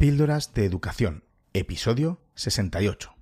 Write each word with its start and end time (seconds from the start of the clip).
Píldoras 0.00 0.54
de 0.54 0.64
Educación, 0.64 1.24
episodio 1.52 2.22
68. 2.34 3.19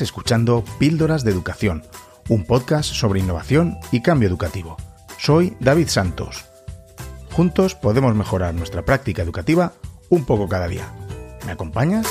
Escuchando 0.00 0.64
Píldoras 0.78 1.22
de 1.24 1.30
Educación, 1.32 1.82
un 2.28 2.44
podcast 2.44 2.94
sobre 2.94 3.20
innovación 3.20 3.78
y 3.90 4.00
cambio 4.00 4.28
educativo. 4.28 4.76
Soy 5.18 5.56
David 5.60 5.88
Santos. 5.88 6.44
Juntos 7.32 7.74
podemos 7.74 8.14
mejorar 8.14 8.54
nuestra 8.54 8.84
práctica 8.84 9.22
educativa 9.22 9.74
un 10.08 10.24
poco 10.24 10.48
cada 10.48 10.68
día. 10.68 10.90
¿Me 11.44 11.52
acompañas? 11.52 12.06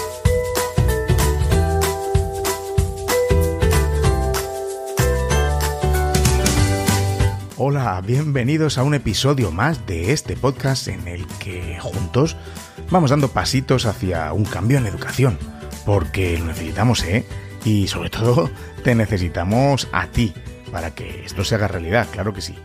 Hola, 7.57 8.02
bienvenidos 8.05 8.77
a 8.77 8.84
un 8.84 8.93
episodio 8.93 9.52
más 9.52 9.85
de 9.88 10.12
este 10.12 10.35
podcast 10.35 10.88
en 10.88 11.07
el 11.07 11.26
que 11.40 11.79
juntos 11.79 12.35
vamos 12.90 13.09
dando 13.09 13.29
pasitos 13.29 13.85
hacia 13.85 14.34
un 14.34 14.45
cambio 14.45 14.77
en 14.77 14.88
educación, 14.88 15.38
porque 15.85 16.38
lo 16.38 16.45
necesitamos, 16.45 17.04
¿eh? 17.04 17.26
Y 17.63 17.88
sobre 17.88 18.09
todo, 18.09 18.49
te 18.83 18.95
necesitamos 18.95 19.88
a 19.91 20.07
ti 20.07 20.33
para 20.71 20.95
que 20.95 21.25
esto 21.25 21.43
se 21.43 21.55
haga 21.55 21.68
realidad, 21.68 22.07
claro 22.12 22.34
que 22.34 22.41
sí. 22.41 22.55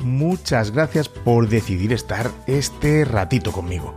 Muchas 0.00 0.72
gracias 0.72 1.08
por 1.08 1.48
decidir 1.48 1.92
estar 1.92 2.30
este 2.46 3.04
ratito 3.04 3.52
conmigo. 3.52 3.94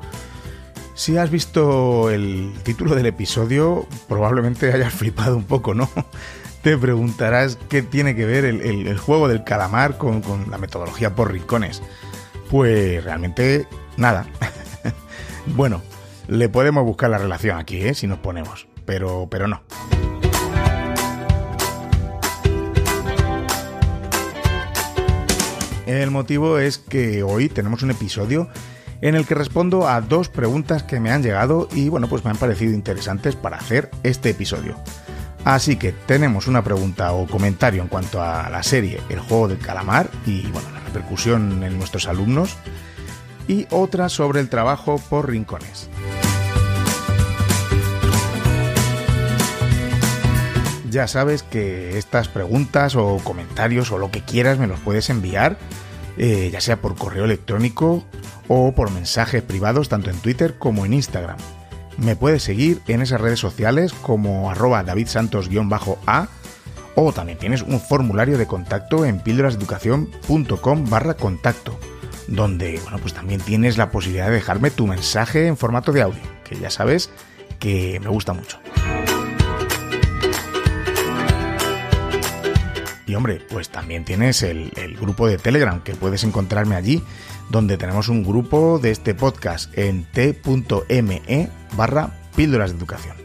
Si 0.93 1.17
has 1.17 1.31
visto 1.31 2.11
el 2.11 2.53
título 2.63 2.95
del 2.95 3.07
episodio, 3.07 3.87
probablemente 4.07 4.71
hayas 4.71 4.93
flipado 4.93 5.35
un 5.35 5.43
poco, 5.43 5.73
¿no? 5.73 5.89
Te 6.61 6.77
preguntarás 6.77 7.57
qué 7.67 7.81
tiene 7.81 8.15
que 8.15 8.25
ver 8.25 8.45
el, 8.45 8.97
juego 8.97 9.27
del 9.27 9.43
calamar 9.43 9.97
con, 9.97 10.21
con 10.21 10.49
la 10.49 10.57
metodología 10.57 11.13
por 11.13 11.33
rincones. 11.33 11.81
Pues 12.49 13.03
realmente 13.03 13.67
nada. 13.97 14.25
bueno, 15.47 15.81
le 16.27 16.49
podemos 16.49 16.83
buscar 16.85 17.09
la 17.09 17.17
relación 17.17 17.57
aquí, 17.57 17.77
¿eh? 17.77 17.93
Si 17.93 18.07
nos 18.07 18.19
ponemos. 18.19 18.67
Pero, 18.85 19.27
pero 19.29 19.47
no. 19.47 19.63
El 25.85 26.11
motivo 26.11 26.59
es 26.59 26.77
que 26.77 27.23
hoy 27.23 27.49
tenemos 27.49 27.83
un 27.83 27.91
episodio 27.91 28.49
en 29.01 29.15
el 29.15 29.25
que 29.25 29.35
respondo 29.35 29.87
a 29.87 29.99
dos 29.99 30.29
preguntas 30.29 30.81
que 30.81 31.01
me 31.01 31.11
han 31.11 31.23
llegado 31.23 31.67
y 31.73 31.89
bueno, 31.89 32.07
pues 32.07 32.23
me 32.23 32.31
han 32.31 32.37
parecido 32.37 32.73
interesantes 32.73 33.35
para 33.35 33.57
hacer 33.57 33.91
este 34.01 34.29
episodio. 34.29 34.77
Así 35.43 35.75
que 35.75 35.91
tenemos 35.91 36.47
una 36.47 36.63
pregunta 36.63 37.11
o 37.11 37.27
comentario 37.27 37.81
en 37.81 37.89
cuanto 37.89 38.23
a 38.23 38.49
la 38.49 38.63
serie 38.63 39.01
El 39.09 39.19
juego 39.19 39.49
del 39.49 39.57
calamar 39.57 40.09
y 40.25 40.43
bueno, 40.47 40.71
la 40.71 40.79
repercusión 40.79 41.63
en 41.63 41.77
nuestros 41.77 42.07
alumnos 42.07 42.55
y 43.47 43.67
otra 43.71 44.07
sobre 44.07 44.39
el 44.39 44.47
trabajo 44.47 45.01
por 45.09 45.29
rincones. 45.29 45.89
Ya 50.93 51.07
sabes 51.07 51.41
que 51.41 51.97
estas 51.97 52.27
preguntas 52.27 52.95
o 52.95 53.17
comentarios 53.23 53.91
o 53.91 53.97
lo 53.97 54.11
que 54.11 54.21
quieras 54.21 54.59
me 54.59 54.67
los 54.67 54.79
puedes 54.79 55.09
enviar, 55.09 55.57
eh, 56.19 56.51
ya 56.53 56.61
sea 56.61 56.81
por 56.81 56.95
correo 56.95 57.25
electrónico 57.25 58.03
o 58.47 58.73
por 58.73 58.91
mensajes 58.91 59.41
privados 59.41 59.89
tanto 59.89 60.11
en 60.11 60.19
Twitter 60.19 60.59
como 60.59 60.85
en 60.85 60.93
Instagram. 60.93 61.37
Me 61.97 62.15
puedes 62.15 62.43
seguir 62.43 62.79
en 62.87 63.01
esas 63.01 63.19
redes 63.19 63.39
sociales 63.39 63.91
como 63.91 64.51
arroba 64.51 64.83
davidsantos-a 64.83 66.27
o 66.93 67.11
también 67.11 67.39
tienes 67.39 67.63
un 67.63 67.81
formulario 67.81 68.37
de 68.37 68.45
contacto 68.45 69.03
en 69.03 69.19
píldorasdeducación.com 69.19 70.89
barra 70.91 71.15
contacto, 71.15 71.75
donde 72.27 72.79
bueno, 72.83 72.99
pues 72.99 73.15
también 73.15 73.41
tienes 73.41 73.79
la 73.79 73.89
posibilidad 73.89 74.27
de 74.27 74.33
dejarme 74.33 74.69
tu 74.69 74.85
mensaje 74.85 75.47
en 75.47 75.57
formato 75.57 75.91
de 75.91 76.03
audio, 76.03 76.21
que 76.47 76.55
ya 76.55 76.69
sabes 76.69 77.09
que 77.57 77.99
me 77.99 78.09
gusta 78.09 78.33
mucho. 78.33 78.59
Hombre, 83.15 83.41
pues 83.49 83.69
también 83.69 84.05
tienes 84.05 84.43
el, 84.43 84.71
grupo 84.99 85.27
de 85.27 85.37
Telegram, 85.37 85.81
que 85.81 85.95
puedes 85.95 86.23
encontrarme 86.23 86.75
allí, 86.75 87.03
donde 87.49 87.77
tenemos 87.77 88.09
un 88.09 88.23
grupo 88.23 88.79
de 88.79 88.91
este 88.91 89.13
podcast 89.13 89.75
en 89.77 90.05
t.me 90.05 91.49
barra 91.75 92.11
píldoras 92.35 92.71
de 92.71 92.77
educación. 92.77 93.15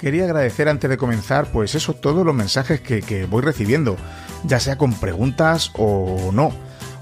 Quería 0.00 0.24
agradecer 0.24 0.68
antes 0.68 0.88
de 0.88 0.96
comenzar, 0.96 1.52
pues 1.52 1.74
eso, 1.74 1.92
todos 1.94 2.24
los 2.24 2.34
mensajes 2.34 2.80
que, 2.80 3.26
voy 3.28 3.42
recibiendo, 3.42 3.96
ya 4.44 4.58
sea 4.58 4.78
con 4.78 4.94
preguntas 4.94 5.72
o 5.76 6.30
no 6.32 6.52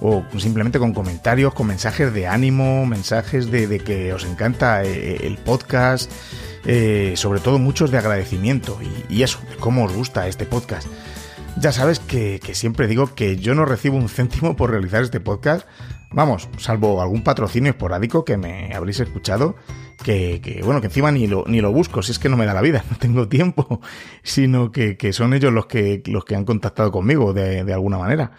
o 0.01 0.25
simplemente 0.39 0.79
con 0.79 0.95
comentarios, 0.95 1.55
con 1.55 1.67
mensajes 1.67 2.13
de 2.13 2.27
ánimo, 2.27 2.87
mensajes 2.87 3.51
de, 3.51 3.81
que 3.81 4.13
os 4.13 4.25
encanta 4.25 4.85
eh, 4.85 5.27
el 5.27 5.39
podcast, 5.39 6.11
eh, 6.65 7.15
sobre 7.17 7.41
todo 7.41 7.59
muchos 7.59 7.91
de 7.91 7.99
agradecimiento 7.99 8.79
y, 9.09 9.23
eso, 9.23 9.41
de 9.49 9.57
cómo 9.57 9.85
os 9.85 9.93
gusta 9.93 10.29
este 10.29 10.47
podcast. 10.47 10.89
Ya 11.57 11.73
sabes 11.73 11.99
que, 11.99 12.41
siempre 12.53 12.87
digo 12.87 13.15
que 13.15 13.37
yo 13.37 13.55
no 13.55 13.65
recibo 13.65 13.97
un 13.97 14.09
céntimo 14.09 14.57
por 14.57 14.71
realizar 14.71 15.03
este 15.03 15.21
podcast, 15.21 15.67
vamos, 16.13 16.49
salvo 16.59 17.03
algún 17.03 17.23
patrocinio 17.23 17.71
esporádico 17.71 18.25
que 18.25 18.37
me 18.37 18.75
habréis 18.75 19.01
escuchado, 19.01 19.57
que, 20.05 20.61
bueno, 20.65 20.81
que 20.81 20.87
encima 20.87 21.11
ni 21.11 21.27
lo, 21.27 21.45
ni 21.47 21.61
lo 21.61 21.73
busco, 21.73 22.03
si 22.03 22.13
es 22.13 22.19
que 22.19 22.29
no 22.29 22.37
me 22.37 22.47
da 22.47 22.55
la 22.55 22.61
vida, 22.61 22.85
no 22.91 22.97
tengo 22.97 23.29
tiempo, 23.29 23.81
sino 24.23 24.71
que, 24.71 24.97
son 25.13 25.35
ellos 25.35 25.53
los 25.53 25.67
que, 25.67 26.03
los 26.07 26.25
que 26.25 26.37
han 26.37 26.45
contactado 26.45 26.93
conmigo 26.93 27.33
de, 27.33 27.73
alguna 27.73 27.99
manera. 27.99 28.33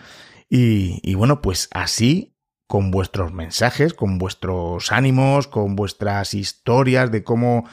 Y, 0.49 0.99
y 1.03 1.13
bueno, 1.15 1.41
pues 1.41 1.67
así 1.71 2.35
con 2.69 2.91
vuestros 2.91 3.33
mensajes, 3.33 3.95
con 3.95 4.19
vuestros 4.19 4.91
ánimos, 4.91 5.47
con 5.47 5.75
vuestras 5.75 6.35
historias 6.35 7.11
de 7.11 7.23
cómo 7.23 7.65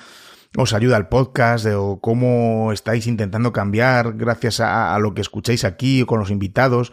os 0.56 0.72
ayuda 0.72 0.97
el 0.97 1.09
podcast 1.09 1.67
o 1.67 2.00
cómo 2.00 2.72
estáis 2.72 3.06
intentando 3.06 3.53
cambiar 3.53 4.15
gracias 4.15 4.61
a, 4.61 4.99
lo 4.99 5.15
que 5.15 5.21
escucháis 5.21 5.65
aquí 5.65 6.03
o 6.03 6.06
con 6.06 6.19
los 6.19 6.31
invitados. 6.31 6.93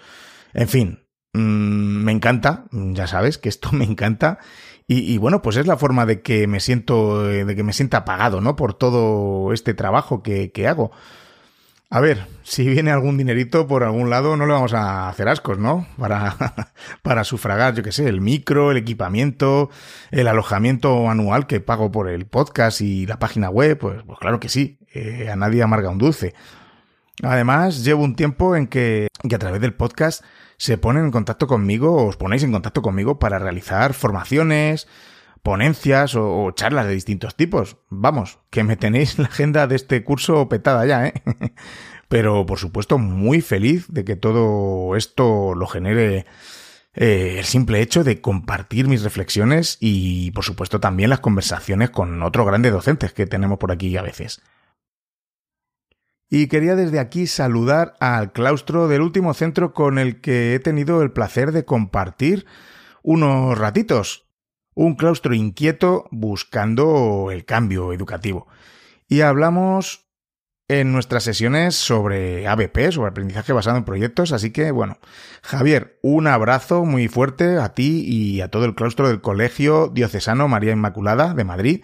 En 0.54 0.68
fin, 0.68 1.06
mm, 1.34 2.04
me 2.04 2.12
encanta, 2.12 2.66
ya 2.72 3.08
sabes 3.08 3.38
que 3.38 3.50
esto 3.50 3.72
me 3.74 3.86
encanta. 3.86 4.40
Y, 4.86 5.18
bueno, 5.18 5.42
pues 5.42 5.56
es 5.56 5.66
la 5.66 5.78
forma 5.78 6.06
de 6.06 6.22
que 6.22 6.46
me 6.46 6.60
siento, 6.60 7.24
de 7.24 7.56
que 7.56 7.64
me 7.64 7.72
sienta 7.72 8.04
pagado, 8.04 8.42
¿no? 8.42 8.56
Por 8.58 8.74
todo 8.74 9.54
este 9.54 9.74
trabajo 9.74 10.22
que, 10.22 10.52
que 10.52 10.68
hago. 10.68 10.92
A 11.94 12.02
ver, 12.02 12.26
si 12.42 12.68
viene 12.68 12.90
algún 12.90 13.18
dinerito 13.18 13.68
por 13.68 13.84
algún 13.84 14.10
lado, 14.10 14.36
no 14.36 14.48
le 14.48 14.54
vamos 14.54 14.74
a 14.74 15.10
hacer 15.10 15.30
ascos, 15.30 15.60
¿no? 15.60 15.86
Para, 15.96 16.36
para 17.04 17.24
sufragar, 17.24 17.76
yo 17.76 17.84
qué 17.84 17.92
sé, 17.92 18.10
el 18.10 18.20
micro, 18.20 18.72
el 18.72 18.78
equipamiento, 18.78 19.70
el 20.10 20.28
alojamiento 20.28 21.08
anual 21.08 21.46
que 21.46 21.60
pago 21.60 21.92
por 21.92 22.10
el 22.10 22.26
podcast 22.26 22.82
y 22.82 23.06
la 23.06 23.20
página 23.20 23.52
web, 23.52 23.78
pues, 23.78 24.02
pues 24.08 24.18
claro 24.18 24.40
que 24.40 24.50
sí, 24.50 24.80
eh, 24.92 25.30
a 25.32 25.36
nadie 25.36 25.62
amarga 25.62 25.92
un 25.92 26.00
dulce. 26.00 26.34
Además, 27.22 27.84
llevo 27.84 28.04
un 28.04 28.16
tiempo 28.16 28.56
en 28.56 28.66
que, 28.66 29.10
que 29.30 29.36
a 29.36 29.40
través 29.40 29.62
del 29.62 29.76
podcast 29.76 30.24
se 30.58 30.80
ponen 30.80 31.06
en 31.06 31.12
contacto 31.12 31.46
conmigo, 31.46 32.08
os 32.08 32.18
ponéis 32.18 32.42
en 32.42 32.54
contacto 32.54 32.82
conmigo 32.82 33.20
para 33.20 33.38
realizar 33.38 33.94
formaciones, 33.94 34.88
ponencias 35.44 36.16
o, 36.16 36.50
charlas 36.52 36.88
de 36.88 36.94
distintos 36.94 37.36
tipos. 37.36 37.78
Vamos, 37.90 38.40
que 38.50 38.64
me 38.64 38.78
tenéis 38.78 39.20
la 39.20 39.26
agenda 39.26 39.68
de 39.68 39.76
este 39.76 40.04
curso 40.04 40.50
petada 40.50 40.86
ya, 40.86 41.08
¿eh? 41.08 41.14
Pero 42.08 42.46
por 42.46 42.60
supuesto 42.60 42.98
muy 42.98 43.42
feliz 43.42 43.88
de 43.90 44.06
que 44.06 44.16
todo 44.16 44.96
esto 44.96 45.56
lo 45.56 45.68
genere 45.68 46.26
eh, 46.94 47.36
el 47.40 47.46
simple 47.46 47.82
hecho 47.82 48.04
de 48.04 48.22
compartir 48.22 48.88
mis 48.88 49.04
reflexiones 49.04 49.78
y 49.80 50.32
por 50.32 50.44
supuesto 50.44 50.80
también 50.80 51.10
las 51.10 51.22
conversaciones 51.22 51.90
con 51.90 52.22
otros 52.22 52.46
grandes 52.46 52.72
docentes 52.72 53.14
que 53.14 53.26
tenemos 53.26 53.58
por 53.58 53.72
aquí 53.72 53.98
a 53.98 54.04
veces. 54.04 54.42
Y 56.30 56.48
quería 56.48 56.76
desde 56.76 57.00
aquí 57.00 57.28
saludar 57.28 57.96
al 58.00 58.32
claustro 58.32 58.88
del 58.88 59.02
último 59.02 59.34
centro 59.34 59.74
con 59.74 60.00
el 60.00 60.22
que 60.22 60.56
he 60.56 60.60
tenido 60.60 61.02
el 61.02 61.12
placer 61.12 61.52
de 61.52 61.66
compartir 61.66 62.46
unos 63.04 63.58
ratitos, 63.58 64.23
un 64.76 64.96
claustro 64.96 65.34
inquieto 65.34 66.06
buscando 66.12 67.30
el 67.32 67.46
cambio 67.46 67.94
educativo. 67.94 68.48
Y 69.08 69.22
hablamos 69.22 70.04
en 70.68 70.92
nuestras 70.92 71.24
sesiones 71.24 71.76
sobre 71.76 72.48
ABP, 72.48 72.92
sobre 72.92 73.10
aprendizaje 73.10 73.54
basado 73.54 73.78
en 73.78 73.84
proyectos. 73.84 74.32
Así 74.32 74.52
que, 74.52 74.72
bueno, 74.72 74.98
Javier, 75.42 76.00
un 76.02 76.28
abrazo 76.28 76.86
muy 76.86 77.08
fuerte 77.08 77.58
a 77.58 77.74
ti 77.74 78.04
y 78.08 78.42
a 78.42 78.50
todo 78.50 78.66
el 78.66 78.76
claustro 78.76 79.08
del 79.08 79.22
Colegio 79.22 79.90
Diocesano 79.90 80.48
María 80.48 80.72
Inmaculada 80.72 81.34
de 81.34 81.44
Madrid, 81.44 81.84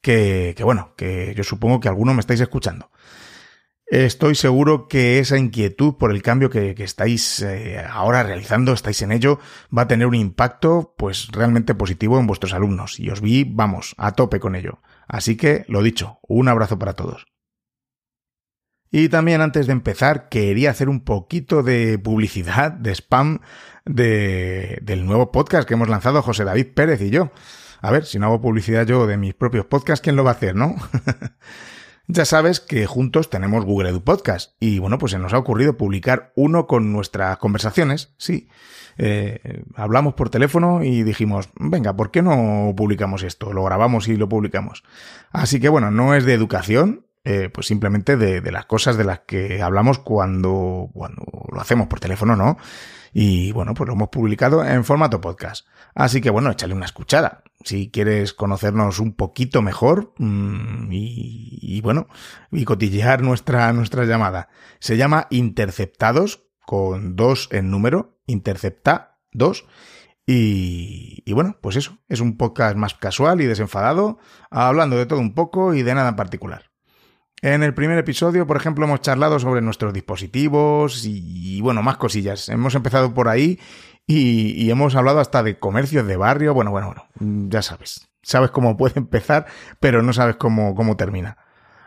que, 0.00 0.54
que 0.56 0.64
bueno, 0.64 0.92
que 0.96 1.34
yo 1.36 1.44
supongo 1.44 1.80
que 1.80 1.88
alguno 1.88 2.14
me 2.14 2.20
estáis 2.20 2.40
escuchando. 2.40 2.90
Estoy 3.90 4.34
seguro 4.34 4.86
que 4.86 5.18
esa 5.18 5.38
inquietud 5.38 5.94
por 5.94 6.10
el 6.10 6.22
cambio 6.22 6.50
que, 6.50 6.74
estáis 6.78 7.40
eh, 7.40 7.82
ahora 7.88 8.22
realizando, 8.22 8.74
estáis 8.74 9.00
en 9.00 9.12
ello, 9.12 9.38
va 9.76 9.82
a 9.82 9.88
tener 9.88 10.06
un 10.06 10.14
impacto 10.14 10.94
pues 10.98 11.28
realmente 11.32 11.74
positivo 11.74 12.18
en 12.18 12.26
vuestros 12.26 12.52
alumnos 12.52 13.00
y 13.00 13.08
os 13.08 13.22
vi, 13.22 13.44
vamos, 13.44 13.94
a 13.96 14.12
tope 14.12 14.40
con 14.40 14.56
ello. 14.56 14.82
Así 15.06 15.36
que, 15.36 15.64
lo 15.68 15.82
dicho, 15.82 16.18
un 16.22 16.48
abrazo 16.48 16.78
para 16.78 16.92
todos. 16.92 17.26
Y 18.90 19.08
también 19.08 19.40
antes 19.40 19.66
de 19.66 19.72
empezar, 19.72 20.28
quería 20.28 20.70
hacer 20.70 20.90
un 20.90 21.00
poquito 21.00 21.62
de 21.62 21.98
publicidad, 21.98 22.72
de 22.72 22.92
spam, 22.94 23.40
de, 23.86 24.80
del 24.82 25.06
nuevo 25.06 25.32
podcast 25.32 25.66
que 25.66 25.74
hemos 25.74 25.88
lanzado 25.88 26.20
José 26.20 26.44
David 26.44 26.74
Pérez 26.74 27.00
y 27.00 27.08
yo. 27.08 27.32
A 27.80 27.90
ver, 27.90 28.04
si 28.04 28.18
no 28.18 28.26
hago 28.26 28.40
publicidad 28.42 28.86
yo 28.86 29.06
de 29.06 29.16
mis 29.16 29.32
propios 29.32 29.64
podcasts, 29.64 30.02
¿quién 30.02 30.16
lo 30.16 30.24
va 30.24 30.32
a 30.32 30.34
hacer, 30.34 30.54
no? 30.54 30.76
Ya 32.10 32.24
sabes 32.24 32.60
que 32.60 32.86
juntos 32.86 33.28
tenemos 33.28 33.66
Google 33.66 33.90
Edu 33.90 34.02
Podcast 34.02 34.54
y 34.60 34.78
bueno, 34.78 34.96
pues 34.96 35.12
se 35.12 35.18
nos 35.18 35.34
ha 35.34 35.38
ocurrido 35.38 35.76
publicar 35.76 36.32
uno 36.36 36.66
con 36.66 36.90
nuestras 36.90 37.36
conversaciones, 37.36 38.14
sí. 38.16 38.48
Eh, 38.96 39.62
hablamos 39.76 40.14
por 40.14 40.30
teléfono 40.30 40.82
y 40.82 41.02
dijimos, 41.02 41.50
venga, 41.60 41.94
¿por 41.94 42.10
qué 42.10 42.22
no 42.22 42.72
publicamos 42.74 43.22
esto? 43.22 43.52
Lo 43.52 43.62
grabamos 43.62 44.08
y 44.08 44.16
lo 44.16 44.26
publicamos. 44.26 44.84
Así 45.32 45.60
que 45.60 45.68
bueno, 45.68 45.90
no 45.90 46.14
es 46.14 46.24
de 46.24 46.32
educación, 46.32 47.04
eh, 47.30 47.50
pues 47.50 47.66
simplemente 47.66 48.16
de, 48.16 48.40
de, 48.40 48.50
las 48.50 48.64
cosas 48.64 48.96
de 48.96 49.04
las 49.04 49.18
que 49.26 49.60
hablamos 49.60 49.98
cuando, 49.98 50.88
cuando 50.94 51.26
lo 51.52 51.60
hacemos 51.60 51.86
por 51.86 52.00
teléfono, 52.00 52.36
¿no? 52.36 52.56
Y 53.12 53.52
bueno, 53.52 53.74
pues 53.74 53.86
lo 53.86 53.92
hemos 53.92 54.08
publicado 54.08 54.64
en 54.64 54.82
formato 54.82 55.20
podcast. 55.20 55.66
Así 55.94 56.22
que 56.22 56.30
bueno, 56.30 56.50
échale 56.50 56.72
una 56.72 56.86
escuchada. 56.86 57.42
Si 57.62 57.90
quieres 57.90 58.32
conocernos 58.32 58.98
un 58.98 59.12
poquito 59.12 59.60
mejor 59.60 60.14
y, 60.18 61.58
y, 61.60 61.80
bueno, 61.82 62.06
y 62.50 62.64
cotillear 62.64 63.20
nuestra, 63.20 63.70
nuestra 63.74 64.06
llamada. 64.06 64.48
Se 64.78 64.96
llama 64.96 65.26
Interceptados, 65.28 66.46
con 66.64 67.14
dos 67.14 67.50
en 67.52 67.70
número, 67.70 68.16
Intercepta 68.26 69.18
dos. 69.32 69.66
Y, 70.24 71.22
y, 71.26 71.32
bueno, 71.34 71.58
pues 71.60 71.76
eso, 71.76 71.98
es 72.08 72.20
un 72.20 72.38
podcast 72.38 72.74
más 72.74 72.94
casual 72.94 73.42
y 73.42 73.46
desenfadado, 73.46 74.16
hablando 74.50 74.96
de 74.96 75.04
todo 75.04 75.20
un 75.20 75.34
poco 75.34 75.74
y 75.74 75.82
de 75.82 75.94
nada 75.94 76.08
en 76.08 76.16
particular. 76.16 76.67
En 77.40 77.62
el 77.62 77.72
primer 77.72 77.98
episodio, 77.98 78.46
por 78.46 78.56
ejemplo, 78.56 78.84
hemos 78.84 79.00
charlado 79.00 79.38
sobre 79.38 79.60
nuestros 79.60 79.92
dispositivos 79.92 81.04
y, 81.04 81.60
bueno, 81.60 81.82
más 81.82 81.96
cosillas. 81.96 82.48
Hemos 82.48 82.74
empezado 82.74 83.14
por 83.14 83.28
ahí 83.28 83.60
y, 84.06 84.60
y, 84.62 84.70
hemos 84.70 84.96
hablado 84.96 85.20
hasta 85.20 85.42
de 85.42 85.58
comercios 85.58 86.06
de 86.06 86.16
barrio. 86.16 86.52
Bueno, 86.52 86.72
bueno, 86.72 86.88
bueno, 86.88 87.48
ya 87.48 87.62
sabes. 87.62 88.08
Sabes 88.22 88.50
cómo 88.50 88.76
puede 88.76 88.98
empezar, 88.98 89.46
pero 89.78 90.02
no 90.02 90.12
sabes 90.12 90.36
cómo, 90.36 90.74
cómo 90.74 90.96
termina. 90.96 91.38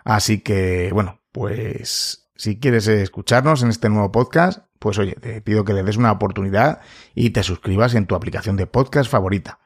Así 0.06 0.39
que, 0.39 0.89
bueno, 0.94 1.19
pues 1.31 2.30
si 2.36 2.59
quieres 2.59 2.88
escucharnos 2.88 3.62
en 3.62 3.69
este 3.69 3.89
nuevo 3.89 4.12
podcast, 4.12 4.65
pues 4.80 4.98
oye, 4.98 5.13
te 5.13 5.42
pido 5.42 5.65
que 5.65 5.74
le 5.74 5.83
des 5.83 5.98
una 5.98 6.12
oportunidad 6.12 6.81
y 7.13 7.31
te 7.31 7.44
suscribas 7.44 7.94
en 7.94 8.07
tu 8.07 8.15
aplicación 8.15 8.56
de 8.56 8.68
podcast 8.68 9.12
favorita. 9.12 9.59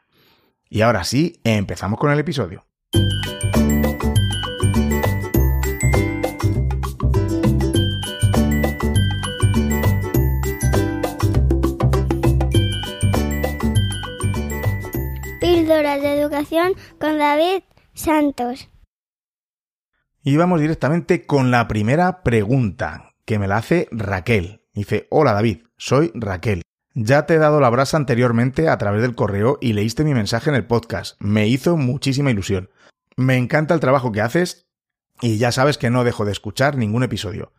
Y 0.68 0.82
ahora 0.82 1.04
sí, 1.04 1.40
empezamos 1.44 1.98
con 1.98 2.10
el 2.10 2.18
episodio. 2.18 2.66
De 16.00 16.20
Educación 16.20 16.74
con 17.00 17.18
David 17.18 17.62
Santos. 17.94 18.68
Y 20.22 20.36
vamos 20.36 20.60
directamente 20.60 21.24
con 21.24 21.50
la 21.50 21.68
primera 21.68 22.22
pregunta, 22.22 23.14
que 23.24 23.38
me 23.38 23.48
la 23.48 23.58
hace 23.58 23.88
Raquel. 23.90 24.62
Dice, 24.74 25.06
hola 25.10 25.32
David, 25.32 25.62
soy 25.78 26.12
Raquel. 26.14 26.62
Ya 26.94 27.24
te 27.24 27.34
he 27.34 27.38
dado 27.38 27.60
la 27.60 27.70
brasa 27.70 27.96
anteriormente 27.96 28.68
a 28.68 28.76
través 28.76 29.00
del 29.02 29.14
correo 29.14 29.58
y 29.60 29.72
leíste 29.72 30.04
mi 30.04 30.12
mensaje 30.12 30.50
en 30.50 30.56
el 30.56 30.66
podcast. 30.66 31.16
Me 31.18 31.48
hizo 31.48 31.76
muchísima 31.76 32.30
ilusión. 32.30 32.68
Me 33.16 33.36
encanta 33.36 33.72
el 33.72 33.80
trabajo 33.80 34.12
que 34.12 34.20
haces 34.20 34.66
y 35.22 35.38
ya 35.38 35.50
sabes 35.50 35.78
que 35.78 35.90
no 35.90 36.04
dejo 36.04 36.24
de 36.24 36.32
escuchar 36.32 36.76
ningún 36.76 37.04
episodio. 37.04 37.52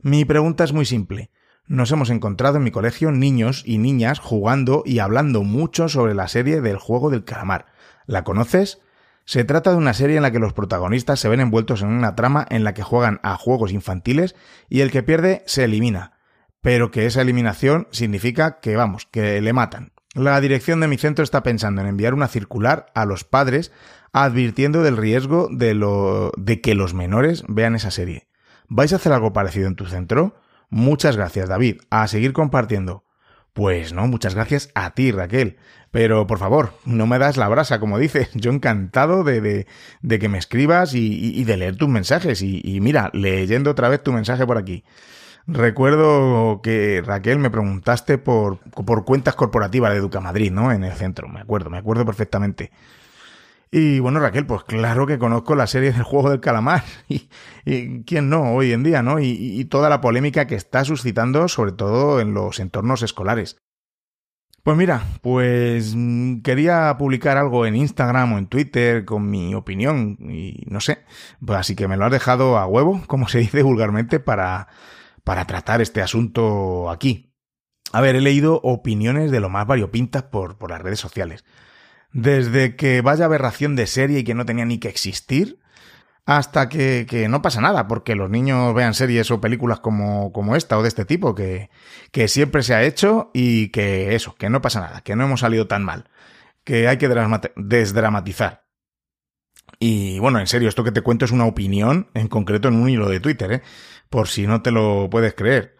Mi 0.00 0.24
pregunta 0.24 0.62
es 0.62 0.72
muy 0.72 0.86
simple. 0.86 1.30
Nos 1.66 1.92
hemos 1.92 2.10
encontrado 2.10 2.56
en 2.56 2.64
mi 2.64 2.70
colegio 2.70 3.12
niños 3.12 3.62
y 3.64 3.78
niñas 3.78 4.18
jugando 4.18 4.82
y 4.84 4.98
hablando 4.98 5.42
mucho 5.42 5.88
sobre 5.88 6.14
la 6.14 6.26
serie 6.26 6.60
del 6.60 6.78
juego 6.78 7.10
del 7.10 7.24
calamar. 7.24 7.66
¿La 8.06 8.24
conoces? 8.24 8.80
Se 9.24 9.44
trata 9.44 9.70
de 9.70 9.76
una 9.76 9.94
serie 9.94 10.16
en 10.16 10.22
la 10.22 10.32
que 10.32 10.38
los 10.38 10.52
protagonistas 10.52 11.20
se 11.20 11.28
ven 11.28 11.40
envueltos 11.40 11.82
en 11.82 11.88
una 11.88 12.16
trama 12.16 12.46
en 12.50 12.64
la 12.64 12.74
que 12.74 12.82
juegan 12.82 13.20
a 13.22 13.36
juegos 13.36 13.72
infantiles 13.72 14.34
y 14.68 14.80
el 14.80 14.90
que 14.90 15.02
pierde 15.02 15.42
se 15.46 15.64
elimina. 15.64 16.18
Pero 16.62 16.90
que 16.90 17.06
esa 17.06 17.22
eliminación 17.22 17.86
significa 17.90 18.60
que, 18.60 18.76
vamos, 18.76 19.06
que 19.06 19.40
le 19.40 19.52
matan. 19.52 19.92
La 20.14 20.40
dirección 20.40 20.80
de 20.80 20.88
mi 20.88 20.98
centro 20.98 21.22
está 21.22 21.44
pensando 21.44 21.80
en 21.80 21.86
enviar 21.86 22.14
una 22.14 22.26
circular 22.26 22.86
a 22.94 23.04
los 23.04 23.22
padres 23.22 23.70
advirtiendo 24.12 24.82
del 24.82 24.96
riesgo 24.96 25.48
de, 25.52 25.74
lo, 25.74 26.32
de 26.36 26.60
que 26.60 26.74
los 26.74 26.94
menores 26.94 27.44
vean 27.46 27.76
esa 27.76 27.92
serie. 27.92 28.28
¿Vais 28.68 28.92
a 28.92 28.96
hacer 28.96 29.12
algo 29.12 29.32
parecido 29.32 29.68
en 29.68 29.76
tu 29.76 29.86
centro? 29.86 30.34
Muchas 30.68 31.16
gracias, 31.16 31.48
David. 31.48 31.82
A 31.90 32.08
seguir 32.08 32.32
compartiendo. 32.32 33.04
Pues 33.52 33.92
no, 33.92 34.06
muchas 34.06 34.34
gracias 34.34 34.70
a 34.74 34.94
ti, 34.94 35.12
Raquel. 35.12 35.58
Pero 35.90 36.26
por 36.26 36.38
favor, 36.38 36.74
no 36.84 37.06
me 37.06 37.18
das 37.18 37.36
la 37.36 37.48
brasa, 37.48 37.80
como 37.80 37.98
dices. 37.98 38.30
Yo 38.34 38.52
encantado 38.52 39.24
de, 39.24 39.40
de, 39.40 39.66
de 40.02 40.18
que 40.18 40.28
me 40.28 40.38
escribas 40.38 40.94
y, 40.94 41.38
y, 41.38 41.44
de 41.44 41.56
leer 41.56 41.76
tus 41.76 41.88
mensajes. 41.88 42.42
Y, 42.42 42.80
mira, 42.80 43.10
leyendo 43.12 43.70
otra 43.70 43.88
vez 43.88 44.02
tu 44.02 44.12
mensaje 44.12 44.46
por 44.46 44.56
aquí. 44.56 44.84
Recuerdo 45.46 46.60
que 46.62 47.02
Raquel 47.04 47.38
me 47.38 47.50
preguntaste 47.50 48.18
por, 48.18 48.58
por 48.58 49.04
cuentas 49.04 49.34
corporativas 49.34 49.92
de 49.92 49.98
Educamadrid, 49.98 50.52
¿no? 50.52 50.70
En 50.70 50.84
el 50.84 50.92
centro, 50.92 51.28
me 51.28 51.40
acuerdo, 51.40 51.70
me 51.70 51.78
acuerdo 51.78 52.04
perfectamente. 52.06 52.70
Y 53.72 54.00
bueno, 54.00 54.18
Raquel, 54.18 54.46
pues 54.46 54.64
claro 54.64 55.06
que 55.06 55.18
conozco 55.18 55.54
la 55.54 55.68
serie 55.68 55.92
del 55.92 56.02
juego 56.02 56.30
del 56.30 56.40
calamar. 56.40 56.84
Y, 57.66 58.04
quién 58.04 58.30
no, 58.30 58.54
hoy 58.54 58.72
en 58.72 58.82
día, 58.82 59.02
¿no? 59.02 59.20
Y, 59.20 59.64
toda 59.66 59.90
la 59.90 60.00
polémica 60.00 60.46
que 60.46 60.54
está 60.54 60.84
suscitando, 60.84 61.46
sobre 61.46 61.72
todo 61.72 62.20
en 62.20 62.32
los 62.32 62.58
entornos 62.58 63.02
escolares. 63.02 63.60
Pues 64.62 64.76
mira, 64.76 65.06
pues 65.22 65.96
quería 66.44 66.94
publicar 66.98 67.38
algo 67.38 67.64
en 67.64 67.76
Instagram 67.76 68.34
o 68.34 68.38
en 68.38 68.46
Twitter 68.46 69.06
con 69.06 69.30
mi 69.30 69.54
opinión 69.54 70.18
y 70.20 70.64
no 70.66 70.80
sé, 70.80 70.98
pues 71.44 71.58
así 71.58 71.74
que 71.74 71.88
me 71.88 71.96
lo 71.96 72.04
has 72.04 72.12
dejado 72.12 72.58
a 72.58 72.66
huevo, 72.66 73.02
como 73.06 73.28
se 73.28 73.38
dice 73.38 73.62
vulgarmente, 73.62 74.20
para, 74.20 74.68
para 75.24 75.46
tratar 75.46 75.80
este 75.80 76.02
asunto 76.02 76.90
aquí. 76.90 77.34
A 77.92 78.00
ver, 78.00 78.16
he 78.16 78.20
leído 78.20 78.60
opiniones 78.62 79.30
de 79.30 79.40
lo 79.40 79.48
más 79.48 79.66
variopintas 79.66 80.24
por, 80.24 80.58
por 80.58 80.70
las 80.70 80.82
redes 80.82 81.00
sociales. 81.00 81.44
Desde 82.12 82.76
que 82.76 83.00
vaya 83.00 83.24
aberración 83.24 83.76
de 83.76 83.86
serie 83.86 84.20
y 84.20 84.24
que 84.24 84.34
no 84.34 84.44
tenía 84.44 84.64
ni 84.64 84.78
que 84.78 84.88
existir, 84.88 85.59
hasta 86.30 86.68
que, 86.68 87.26
no 87.28 87.42
pasa 87.42 87.60
nada, 87.60 87.88
porque 87.88 88.14
los 88.14 88.30
niños 88.30 88.72
vean 88.72 88.94
series 88.94 89.32
o 89.32 89.40
películas 89.40 89.80
como, 89.80 90.32
como 90.32 90.54
esta 90.54 90.78
o 90.78 90.82
de 90.82 90.86
este 90.86 91.04
tipo, 91.04 91.34
que, 91.34 91.70
que 92.12 92.28
siempre 92.28 92.62
se 92.62 92.72
ha 92.72 92.84
hecho 92.84 93.32
y 93.34 93.70
que 93.70 94.14
eso, 94.14 94.36
que 94.36 94.48
no 94.48 94.62
pasa 94.62 94.80
nada, 94.80 95.00
que 95.00 95.16
no 95.16 95.24
hemos 95.24 95.40
salido 95.40 95.66
tan 95.66 95.82
mal, 95.82 96.08
que 96.62 96.86
hay 96.86 96.98
que 96.98 97.08
desdramatizar. 97.56 98.62
Y 99.80 100.20
bueno, 100.20 100.38
en 100.38 100.46
serio, 100.46 100.68
esto 100.68 100.84
que 100.84 100.92
te 100.92 101.02
cuento 101.02 101.24
es 101.24 101.32
una 101.32 101.46
opinión, 101.46 102.10
en 102.14 102.28
concreto 102.28 102.68
en 102.68 102.74
un 102.76 102.88
hilo 102.88 103.08
de 103.08 103.18
Twitter, 103.18 103.50
¿eh? 103.50 103.62
por 104.08 104.28
si 104.28 104.46
no 104.46 104.62
te 104.62 104.70
lo 104.70 105.08
puedes 105.10 105.34
creer. 105.34 105.78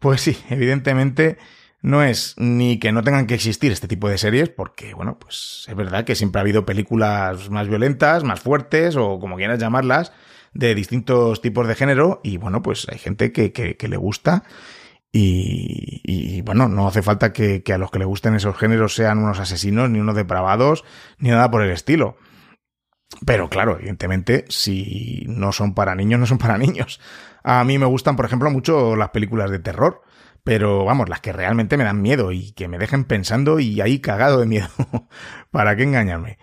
Pues 0.00 0.22
sí, 0.22 0.36
evidentemente 0.50 1.38
no 1.80 2.02
es 2.02 2.34
ni 2.38 2.78
que 2.78 2.92
no 2.92 3.02
tengan 3.02 3.26
que 3.26 3.34
existir 3.34 3.72
este 3.72 3.88
tipo 3.88 4.08
de 4.08 4.18
series, 4.18 4.48
porque, 4.48 4.94
bueno, 4.94 5.18
pues 5.18 5.66
es 5.68 5.76
verdad 5.76 6.04
que 6.04 6.14
siempre 6.14 6.40
ha 6.40 6.42
habido 6.42 6.66
películas 6.66 7.50
más 7.50 7.68
violentas, 7.68 8.24
más 8.24 8.40
fuertes, 8.40 8.96
o 8.96 9.18
como 9.20 9.36
quieras 9.36 9.58
llamarlas, 9.58 10.12
de 10.54 10.74
distintos 10.74 11.40
tipos 11.40 11.68
de 11.68 11.74
género, 11.74 12.20
y 12.24 12.36
bueno, 12.36 12.62
pues 12.62 12.86
hay 12.90 12.98
gente 12.98 13.32
que, 13.32 13.76
le 13.80 13.96
gusta. 13.96 14.44
Y, 15.10 16.42
bueno, 16.42 16.68
no 16.68 16.86
hace 16.86 17.02
falta 17.02 17.32
que 17.32 17.62
a 17.72 17.78
los 17.78 17.90
que 17.90 17.98
le 17.98 18.04
gusten 18.04 18.34
esos 18.34 18.56
géneros 18.56 18.94
sean 18.94 19.18
unos 19.18 19.38
asesinos, 19.38 19.88
ni 19.90 20.00
unos 20.00 20.16
depravados, 20.16 20.84
ni 21.18 21.30
nada 21.30 21.50
por 21.50 21.62
el 21.62 21.70
estilo. 21.70 22.16
Pero 23.24 23.48
claro, 23.48 23.78
evidentemente, 23.78 24.44
si 24.48 25.24
no 25.28 25.52
son 25.52 25.74
para 25.74 25.94
niños, 25.94 26.20
no 26.20 26.26
son 26.26 26.38
para 26.38 26.58
niños. 26.58 27.00
A 27.42 27.64
mí 27.64 27.78
me 27.78 27.86
gustan, 27.86 28.16
por 28.16 28.26
ejemplo, 28.26 28.50
mucho 28.50 28.96
las 28.96 29.10
películas 29.10 29.50
de 29.50 29.58
terror. 29.58 30.02
Pero 30.44 30.84
vamos, 30.84 31.08
las 31.08 31.20
que 31.20 31.32
realmente 31.32 31.76
me 31.76 31.84
dan 31.84 32.00
miedo 32.00 32.32
y 32.32 32.52
que 32.52 32.68
me 32.68 32.78
dejen 32.78 33.04
pensando 33.04 33.60
y 33.60 33.80
ahí 33.80 34.00
cagado 34.00 34.40
de 34.40 34.46
miedo. 34.46 34.68
¿Para 35.50 35.76
qué 35.76 35.82
engañarme? 35.82 36.38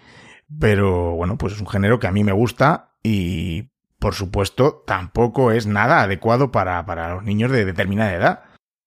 Pero 0.59 1.15
bueno, 1.15 1.37
pues 1.37 1.53
es 1.53 1.61
un 1.61 1.67
género 1.67 1.99
que 1.99 2.07
a 2.07 2.11
mí 2.11 2.23
me 2.23 2.31
gusta 2.31 2.95
y 3.01 3.71
por 4.05 4.13
supuesto, 4.13 4.83
tampoco 4.85 5.51
es 5.51 5.65
nada 5.65 6.01
adecuado 6.01 6.51
para, 6.51 6.85
para 6.85 7.15
los 7.15 7.23
niños 7.23 7.49
de 7.49 7.65
determinada 7.65 8.13
edad. 8.13 8.43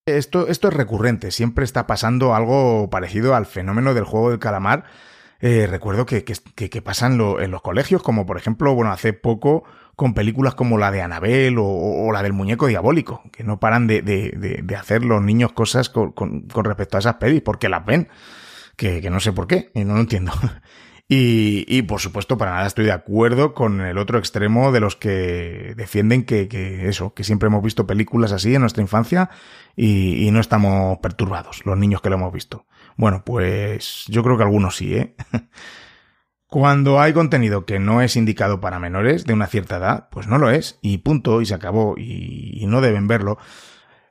Esto, 0.06 0.46
esto 0.46 0.68
es 0.68 0.74
recurrente, 0.74 1.32
siempre 1.32 1.64
está 1.64 1.88
pasando 1.88 2.36
algo 2.36 2.88
parecido 2.88 3.34
al 3.34 3.44
fenómeno 3.44 3.94
del 3.94 4.04
juego 4.04 4.30
del 4.30 4.38
calamar. 4.38 4.84
Eh, 5.40 5.66
recuerdo 5.68 6.06
que, 6.06 6.22
que, 6.22 6.70
que 6.70 6.82
pasan 6.82 7.20
en 7.20 7.50
los 7.50 7.62
colegios, 7.62 8.02
como 8.02 8.26
por 8.26 8.36
ejemplo, 8.36 8.74
bueno, 8.76 8.92
hace 8.92 9.12
poco 9.12 9.64
con 9.98 10.14
películas 10.14 10.54
como 10.54 10.78
la 10.78 10.92
de 10.92 11.02
Anabel 11.02 11.56
o, 11.58 12.12
la 12.12 12.22
del 12.22 12.32
muñeco 12.32 12.68
diabólico, 12.68 13.20
que 13.32 13.42
no 13.42 13.58
paran 13.58 13.88
de, 13.88 14.00
de, 14.00 14.62
de 14.62 14.76
hacer 14.76 15.04
los 15.04 15.20
niños 15.20 15.50
cosas 15.50 15.88
con, 15.88 16.12
con, 16.12 16.64
respecto 16.64 16.96
a 16.96 17.00
esas 17.00 17.16
pelis, 17.16 17.42
porque 17.42 17.68
las 17.68 17.84
ven, 17.84 18.06
que, 18.76 19.00
que 19.00 19.10
no 19.10 19.18
sé 19.18 19.32
por 19.32 19.48
qué, 19.48 19.72
y 19.74 19.82
no 19.84 19.94
lo 19.94 20.00
entiendo. 20.00 20.32
Y, 21.10 21.64
y, 21.66 21.80
por 21.80 22.02
supuesto, 22.02 22.36
para 22.36 22.50
nada 22.50 22.66
estoy 22.66 22.84
de 22.84 22.92
acuerdo 22.92 23.54
con 23.54 23.80
el 23.80 23.96
otro 23.96 24.18
extremo 24.18 24.72
de 24.72 24.80
los 24.80 24.94
que 24.94 25.72
defienden 25.74 26.22
que, 26.22 26.48
que 26.48 26.86
eso, 26.86 27.14
que 27.14 27.24
siempre 27.24 27.46
hemos 27.46 27.62
visto 27.62 27.86
películas 27.86 28.30
así 28.30 28.54
en 28.54 28.60
nuestra 28.60 28.82
infancia 28.82 29.30
y, 29.74 30.26
y, 30.26 30.30
no 30.32 30.38
estamos 30.38 30.98
perturbados, 30.98 31.64
los 31.64 31.78
niños 31.78 32.02
que 32.02 32.10
lo 32.10 32.16
hemos 32.16 32.30
visto. 32.30 32.66
Bueno, 32.98 33.22
pues 33.24 34.04
yo 34.08 34.22
creo 34.22 34.36
que 34.36 34.42
algunos 34.42 34.76
sí, 34.76 34.96
¿eh? 34.96 35.16
Cuando 36.50 36.98
hay 36.98 37.12
contenido 37.12 37.66
que 37.66 37.78
no 37.78 38.00
es 38.00 38.16
indicado 38.16 38.58
para 38.58 38.78
menores 38.78 39.26
de 39.26 39.34
una 39.34 39.48
cierta 39.48 39.76
edad, 39.76 40.08
pues 40.10 40.28
no 40.28 40.38
lo 40.38 40.48
es, 40.50 40.78
y 40.80 40.98
punto, 40.98 41.42
y 41.42 41.46
se 41.46 41.52
acabó, 41.52 41.94
y, 41.98 42.64
no 42.66 42.80
deben 42.80 43.06
verlo. 43.06 43.36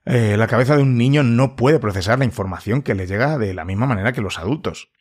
Eh, 0.05 0.37
la 0.37 0.45
cabeza 0.45 0.77
de 0.77 0.83
un 0.83 0.97
niño 0.97 1.23
no 1.23 1.55
puede 1.55 1.79
procesar 1.79 2.19
la 2.19 2.25
información 2.25 2.83
que 2.83 2.93
le 2.93 3.07
llega 3.07 3.39
de 3.39 3.55
la 3.55 3.65
misma 3.65 3.87
manera 3.87 4.13
que 4.13 4.21
los 4.21 4.37
adultos. 4.37 4.91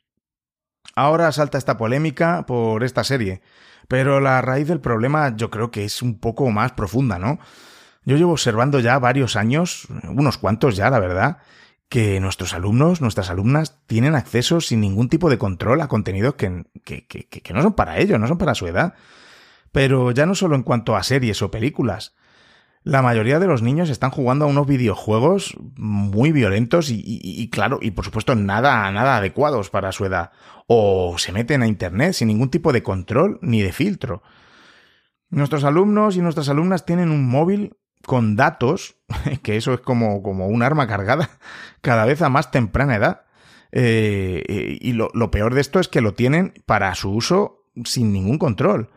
Ahora 0.94 1.30
salta 1.30 1.58
esta 1.58 1.76
polémica 1.76 2.46
por 2.46 2.82
esta 2.82 3.04
serie, 3.04 3.42
pero 3.86 4.18
la 4.18 4.40
raíz 4.40 4.66
del 4.66 4.80
problema 4.80 5.36
yo 5.36 5.50
creo 5.50 5.70
que 5.70 5.84
es 5.84 6.00
un 6.00 6.18
poco 6.18 6.50
más 6.50 6.72
profunda, 6.72 7.18
¿no? 7.18 7.38
Yo 8.06 8.16
llevo 8.16 8.32
observando 8.32 8.80
ya 8.80 8.98
varios 8.98 9.36
años, 9.36 9.88
unos 10.04 10.38
cuantos 10.38 10.74
ya, 10.74 10.88
la 10.88 11.00
verdad, 11.00 11.38
que 11.88 12.18
nuestros 12.20 12.54
alumnos, 12.54 13.00
nuestras 13.00 13.30
alumnas, 13.30 13.78
tienen 13.86 14.14
acceso 14.14 14.60
sin 14.60 14.80
ningún 14.80 15.08
tipo 15.08 15.30
de 15.30 15.38
control 15.38 15.80
a 15.80 15.88
contenidos 15.88 16.34
que, 16.34 16.64
que, 16.84 17.06
que, 17.06 17.54
no 17.54 17.62
son 17.62 17.74
para 17.74 17.98
ellos, 17.98 18.18
no 18.18 18.26
son 18.26 18.38
para 18.38 18.54
su 18.54 18.66
edad. 18.66 18.94
Pero 19.72 20.10
ya 20.10 20.26
no 20.26 20.34
solo 20.34 20.56
en 20.56 20.62
cuanto 20.62 20.96
a 20.96 21.02
series 21.02 21.42
o 21.42 21.50
películas, 21.50 22.14
la 22.82 23.02
mayoría 23.02 23.38
de 23.38 23.46
los 23.46 23.62
niños 23.62 23.90
están 23.90 24.10
jugando 24.10 24.44
a 24.44 24.48
unos 24.48 24.66
videojuegos 24.66 25.56
muy 25.76 26.32
violentos 26.32 26.90
y, 26.90 27.02
y, 27.04 27.50
claro, 27.50 27.78
y 27.82 27.90
por 27.90 28.04
supuesto 28.04 28.34
nada, 28.34 28.90
nada 28.90 29.16
adecuados 29.16 29.70
para 29.70 29.92
su 29.92 30.04
edad. 30.04 30.30
O 30.66 31.16
se 31.18 31.32
meten 31.32 31.62
a 31.62 31.66
internet 31.66 32.14
sin 32.14 32.28
ningún 32.28 32.50
tipo 32.50 32.72
de 32.72 32.82
control 32.82 33.38
ni 33.42 33.60
de 33.62 33.72
filtro. 33.72 34.22
Nuestros 35.30 35.64
alumnos 35.64 36.16
y 36.16 36.20
nuestras 36.20 36.48
alumnas 36.48 36.84
tienen 36.84 37.10
un 37.10 37.28
móvil 37.28 37.76
con 38.06 38.36
datos, 38.36 38.96
que 39.42 39.56
eso 39.56 39.74
es 39.74 39.80
como, 39.80 40.22
como 40.22 40.46
un 40.46 40.62
arma 40.62 40.86
cargada, 40.86 41.28
cada 41.82 42.04
vez 42.06 42.22
a 42.22 42.28
más 42.28 42.50
temprana 42.50 42.96
edad. 42.96 43.22
Eh, 43.72 44.78
y 44.80 44.92
lo, 44.92 45.10
lo 45.12 45.30
peor 45.30 45.52
de 45.54 45.60
esto 45.60 45.80
es 45.80 45.88
que 45.88 46.00
lo 46.00 46.14
tienen 46.14 46.54
para 46.64 46.94
su 46.94 47.10
uso 47.10 47.64
sin 47.84 48.12
ningún 48.12 48.38
control. 48.38 48.90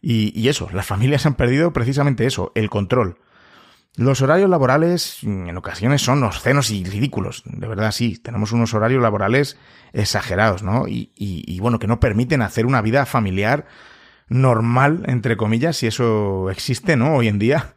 Y, 0.00 0.38
y, 0.38 0.48
eso, 0.48 0.68
las 0.72 0.86
familias 0.86 1.24
han 1.24 1.34
perdido 1.34 1.72
precisamente 1.72 2.26
eso, 2.26 2.52
el 2.54 2.68
control. 2.68 3.18
Los 3.96 4.22
horarios 4.22 4.50
laborales 4.50 5.22
en 5.22 5.56
ocasiones 5.56 6.02
son 6.02 6.24
obscenos 6.24 6.70
y 6.70 6.84
ridículos. 6.84 7.42
De 7.46 7.68
verdad, 7.68 7.92
sí. 7.92 8.18
Tenemos 8.18 8.50
unos 8.50 8.74
horarios 8.74 9.00
laborales 9.00 9.56
exagerados, 9.92 10.64
¿no? 10.64 10.88
Y, 10.88 11.12
y, 11.14 11.44
y, 11.46 11.60
bueno, 11.60 11.78
que 11.78 11.86
no 11.86 12.00
permiten 12.00 12.42
hacer 12.42 12.66
una 12.66 12.82
vida 12.82 13.06
familiar 13.06 13.66
normal, 14.28 15.04
entre 15.06 15.36
comillas, 15.36 15.76
si 15.76 15.86
eso 15.86 16.50
existe, 16.50 16.96
¿no? 16.96 17.14
Hoy 17.14 17.28
en 17.28 17.38
día. 17.38 17.74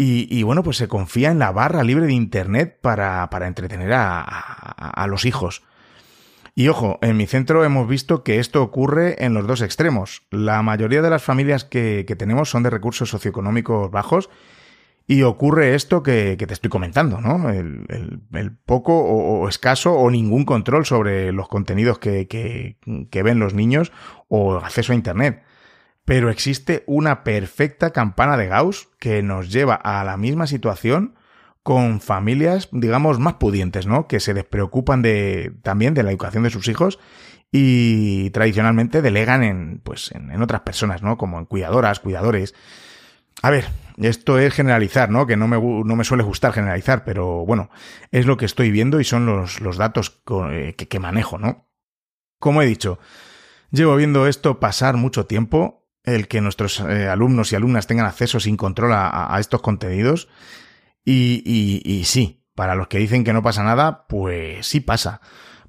Y, 0.00 0.28
y 0.30 0.44
bueno, 0.44 0.62
pues 0.62 0.76
se 0.76 0.86
confía 0.86 1.32
en 1.32 1.40
la 1.40 1.50
barra 1.50 1.82
libre 1.82 2.06
de 2.06 2.12
Internet 2.12 2.78
para, 2.80 3.28
para 3.30 3.48
entretener 3.48 3.92
a, 3.92 4.22
a, 4.22 5.06
los 5.08 5.24
hijos. 5.24 5.64
Y 6.54 6.68
ojo, 6.68 7.00
en 7.02 7.16
mi 7.16 7.26
centro 7.26 7.64
hemos 7.64 7.88
visto 7.88 8.22
que 8.22 8.38
esto 8.38 8.62
ocurre 8.62 9.24
en 9.24 9.34
los 9.34 9.48
dos 9.48 9.60
extremos. 9.60 10.22
La 10.30 10.62
mayoría 10.62 11.02
de 11.02 11.10
las 11.10 11.24
familias 11.24 11.64
que, 11.64 12.04
que 12.06 12.14
tenemos 12.14 12.48
son 12.48 12.62
de 12.62 12.70
recursos 12.70 13.10
socioeconómicos 13.10 13.90
bajos 13.90 14.30
y 15.08 15.22
ocurre 15.22 15.74
esto 15.74 16.04
que, 16.04 16.36
te 16.36 16.54
estoy 16.54 16.70
comentando, 16.70 17.20
¿no? 17.20 17.50
El, 17.50 17.84
el, 18.32 18.52
poco 18.52 18.96
o, 18.96 19.40
o, 19.40 19.48
escaso 19.48 19.94
o 19.94 20.10
ningún 20.12 20.44
control 20.44 20.86
sobre 20.86 21.32
los 21.32 21.48
contenidos 21.48 21.98
que, 21.98 22.28
que, 22.28 23.22
ven 23.24 23.40
los 23.40 23.52
niños 23.52 23.90
o 24.28 24.58
acceso 24.58 24.92
a 24.92 24.94
Internet. 24.94 25.42
Pero 26.08 26.30
existe 26.30 26.84
una 26.86 27.22
perfecta 27.22 27.90
campana 27.90 28.38
de 28.38 28.46
Gauss 28.46 28.88
que 28.98 29.22
nos 29.22 29.52
lleva 29.52 29.74
a 29.74 30.02
la 30.04 30.16
misma 30.16 30.46
situación 30.46 31.16
con 31.62 32.00
familias, 32.00 32.70
digamos, 32.72 33.18
más 33.18 33.34
pudientes, 33.34 33.86
¿no? 33.86 34.08
Que 34.08 34.18
se 34.18 34.32
despreocupan 34.32 35.02
de, 35.02 35.52
también 35.62 35.92
de 35.92 36.02
la 36.02 36.08
educación 36.08 36.44
de 36.44 36.50
sus 36.50 36.66
hijos 36.68 36.98
y 37.52 38.30
tradicionalmente 38.30 39.02
delegan 39.02 39.42
en, 39.42 39.80
pues, 39.84 40.10
en, 40.12 40.40
otras 40.40 40.62
personas, 40.62 41.02
¿no? 41.02 41.18
Como 41.18 41.38
en 41.38 41.44
cuidadoras, 41.44 42.00
cuidadores. 42.00 42.54
A 43.42 43.50
ver, 43.50 43.66
esto 43.98 44.38
es 44.38 44.54
generalizar, 44.54 45.10
¿no? 45.10 45.26
Que 45.26 45.36
no 45.36 45.46
me, 45.46 45.60
no 45.60 45.94
me 45.94 46.04
suele 46.04 46.22
gustar 46.22 46.54
generalizar, 46.54 47.04
pero 47.04 47.44
bueno, 47.44 47.68
es 48.12 48.24
lo 48.24 48.38
que 48.38 48.46
estoy 48.46 48.70
viendo 48.70 48.98
y 48.98 49.04
son 49.04 49.26
los, 49.26 49.60
los 49.60 49.76
datos 49.76 50.22
que, 50.24 50.74
que 50.74 50.98
manejo, 51.00 51.36
¿no? 51.36 51.68
Como 52.38 52.62
he 52.62 52.66
dicho, 52.66 52.98
llevo 53.70 53.94
viendo 53.94 54.26
esto 54.26 54.58
pasar 54.58 54.96
mucho 54.96 55.26
tiempo, 55.26 55.78
el 56.14 56.28
que 56.28 56.40
nuestros 56.40 56.80
eh, 56.80 57.08
alumnos 57.08 57.52
y 57.52 57.56
alumnas 57.56 57.86
tengan 57.86 58.06
acceso 58.06 58.40
sin 58.40 58.56
control 58.56 58.92
a, 58.94 59.36
estos 59.40 59.62
contenidos. 59.62 60.28
Y, 61.04 61.42
y, 61.84 62.04
sí, 62.04 62.44
para 62.54 62.74
los 62.74 62.88
que 62.88 62.98
dicen 62.98 63.24
que 63.24 63.32
no 63.32 63.42
pasa 63.42 63.62
nada, 63.62 64.06
pues 64.08 64.66
sí 64.66 64.80
pasa. 64.80 65.20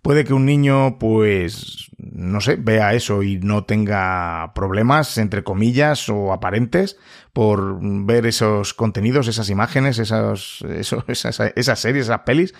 Puede 0.02 0.24
que 0.24 0.34
un 0.34 0.46
niño, 0.46 0.98
pues, 0.98 1.92
no 1.98 2.40
sé, 2.40 2.56
vea 2.56 2.94
eso 2.94 3.22
y 3.22 3.38
no 3.38 3.66
tenga 3.66 4.54
problemas, 4.56 5.18
entre 5.18 5.44
comillas, 5.44 6.08
o 6.08 6.32
aparentes, 6.32 6.98
por 7.34 7.80
ver 7.82 8.26
esos 8.26 8.74
contenidos, 8.74 9.28
esas 9.28 9.50
imágenes, 9.50 10.00
esas, 10.00 10.62
eso, 10.62 11.04
esas, 11.08 11.40
esas 11.56 11.80
series, 11.80 12.06
esas 12.06 12.22
pelis, 12.22 12.54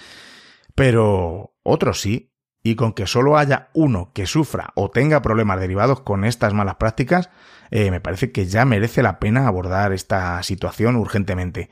pero 0.76 1.56
otros 1.64 2.02
sí. 2.02 2.34
Y 2.62 2.76
con 2.76 2.92
que 2.92 3.08
solo 3.08 3.38
haya 3.38 3.70
uno 3.74 4.12
que 4.14 4.28
sufra 4.28 4.74
o 4.76 4.92
tenga 4.92 5.22
problemas 5.22 5.62
derivados 5.62 6.02
con 6.02 6.26
estas 6.26 6.54
malas 6.54 6.76
prácticas, 6.76 7.30
eh, 7.72 7.92
me 7.92 8.02
parece 8.02 8.32
que 8.32 8.46
ya 8.46 8.66
merece 8.66 9.04
la 9.04 9.20
pena 9.20 9.48
abordar 9.48 9.94
esta 9.94 10.42
situación 10.44 10.96
urgentemente. 10.96 11.70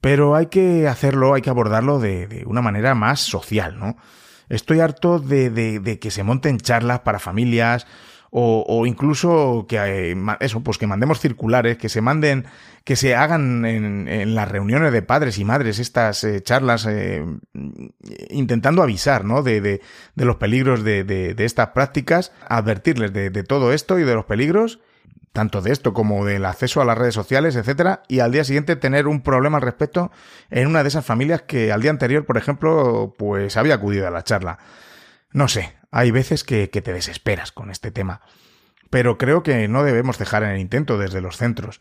Pero 0.00 0.34
hay 0.34 0.46
que 0.46 0.88
hacerlo, 0.88 1.34
hay 1.34 1.42
que 1.42 1.50
abordarlo 1.50 2.00
de, 2.00 2.42
una 2.46 2.60
manera 2.60 2.94
más 2.94 3.20
social, 3.20 3.78
¿no? 3.78 3.96
Estoy 4.48 4.80
harto 4.80 5.18
de, 5.20 5.98
que 6.00 6.10
se 6.10 6.24
monten 6.24 6.58
charlas 6.58 7.00
para 7.00 7.18
familias 7.18 7.86
o, 8.34 8.86
incluso 8.86 9.66
que 9.68 9.76
eh, 9.76 10.16
eso, 10.40 10.60
pues 10.62 10.78
que 10.78 10.86
mandemos 10.86 11.20
circulares, 11.20 11.76
que 11.76 11.90
se 11.90 12.00
manden, 12.00 12.46
que 12.82 12.96
se 12.96 13.14
hagan 13.14 13.64
en, 13.66 14.08
en 14.08 14.34
las 14.34 14.50
reuniones 14.50 14.90
de 14.90 15.02
padres 15.02 15.38
y 15.38 15.44
madres 15.44 15.78
estas 15.78 16.24
eh, 16.24 16.42
charlas 16.42 16.88
intentando 18.30 18.82
avisar, 18.82 19.24
¿no? 19.24 19.42
De, 19.42 19.60
de, 19.60 19.82
de 20.14 20.24
los 20.24 20.36
peligros 20.36 20.82
de, 20.82 21.04
de, 21.04 21.44
estas 21.44 21.68
prácticas, 21.68 22.32
advertirles 22.48 23.12
de 23.12 23.44
todo 23.44 23.72
esto 23.72 23.98
y 23.98 24.04
de 24.04 24.14
los 24.14 24.24
peligros 24.24 24.80
tanto 25.32 25.62
de 25.62 25.72
esto 25.72 25.94
como 25.94 26.24
del 26.24 26.44
acceso 26.44 26.80
a 26.80 26.84
las 26.84 26.98
redes 26.98 27.14
sociales, 27.14 27.56
etcétera, 27.56 28.02
y 28.06 28.20
al 28.20 28.32
día 28.32 28.44
siguiente 28.44 28.76
tener 28.76 29.06
un 29.06 29.22
problema 29.22 29.56
al 29.56 29.62
respecto 29.62 30.10
en 30.50 30.68
una 30.68 30.82
de 30.82 30.88
esas 30.88 31.04
familias 31.04 31.42
que 31.42 31.72
al 31.72 31.80
día 31.80 31.90
anterior, 31.90 32.26
por 32.26 32.36
ejemplo, 32.36 33.14
pues 33.16 33.56
había 33.56 33.74
acudido 33.74 34.06
a 34.06 34.10
la 34.10 34.24
charla. 34.24 34.58
No 35.32 35.48
sé, 35.48 35.74
hay 35.90 36.10
veces 36.10 36.44
que, 36.44 36.68
que 36.68 36.82
te 36.82 36.92
desesperas 36.92 37.52
con 37.52 37.70
este 37.70 37.90
tema, 37.90 38.20
pero 38.90 39.16
creo 39.16 39.42
que 39.42 39.66
no 39.68 39.84
debemos 39.84 40.18
dejar 40.18 40.42
en 40.42 40.50
el 40.50 40.60
intento 40.60 40.98
desde 40.98 41.22
los 41.22 41.38
centros. 41.38 41.80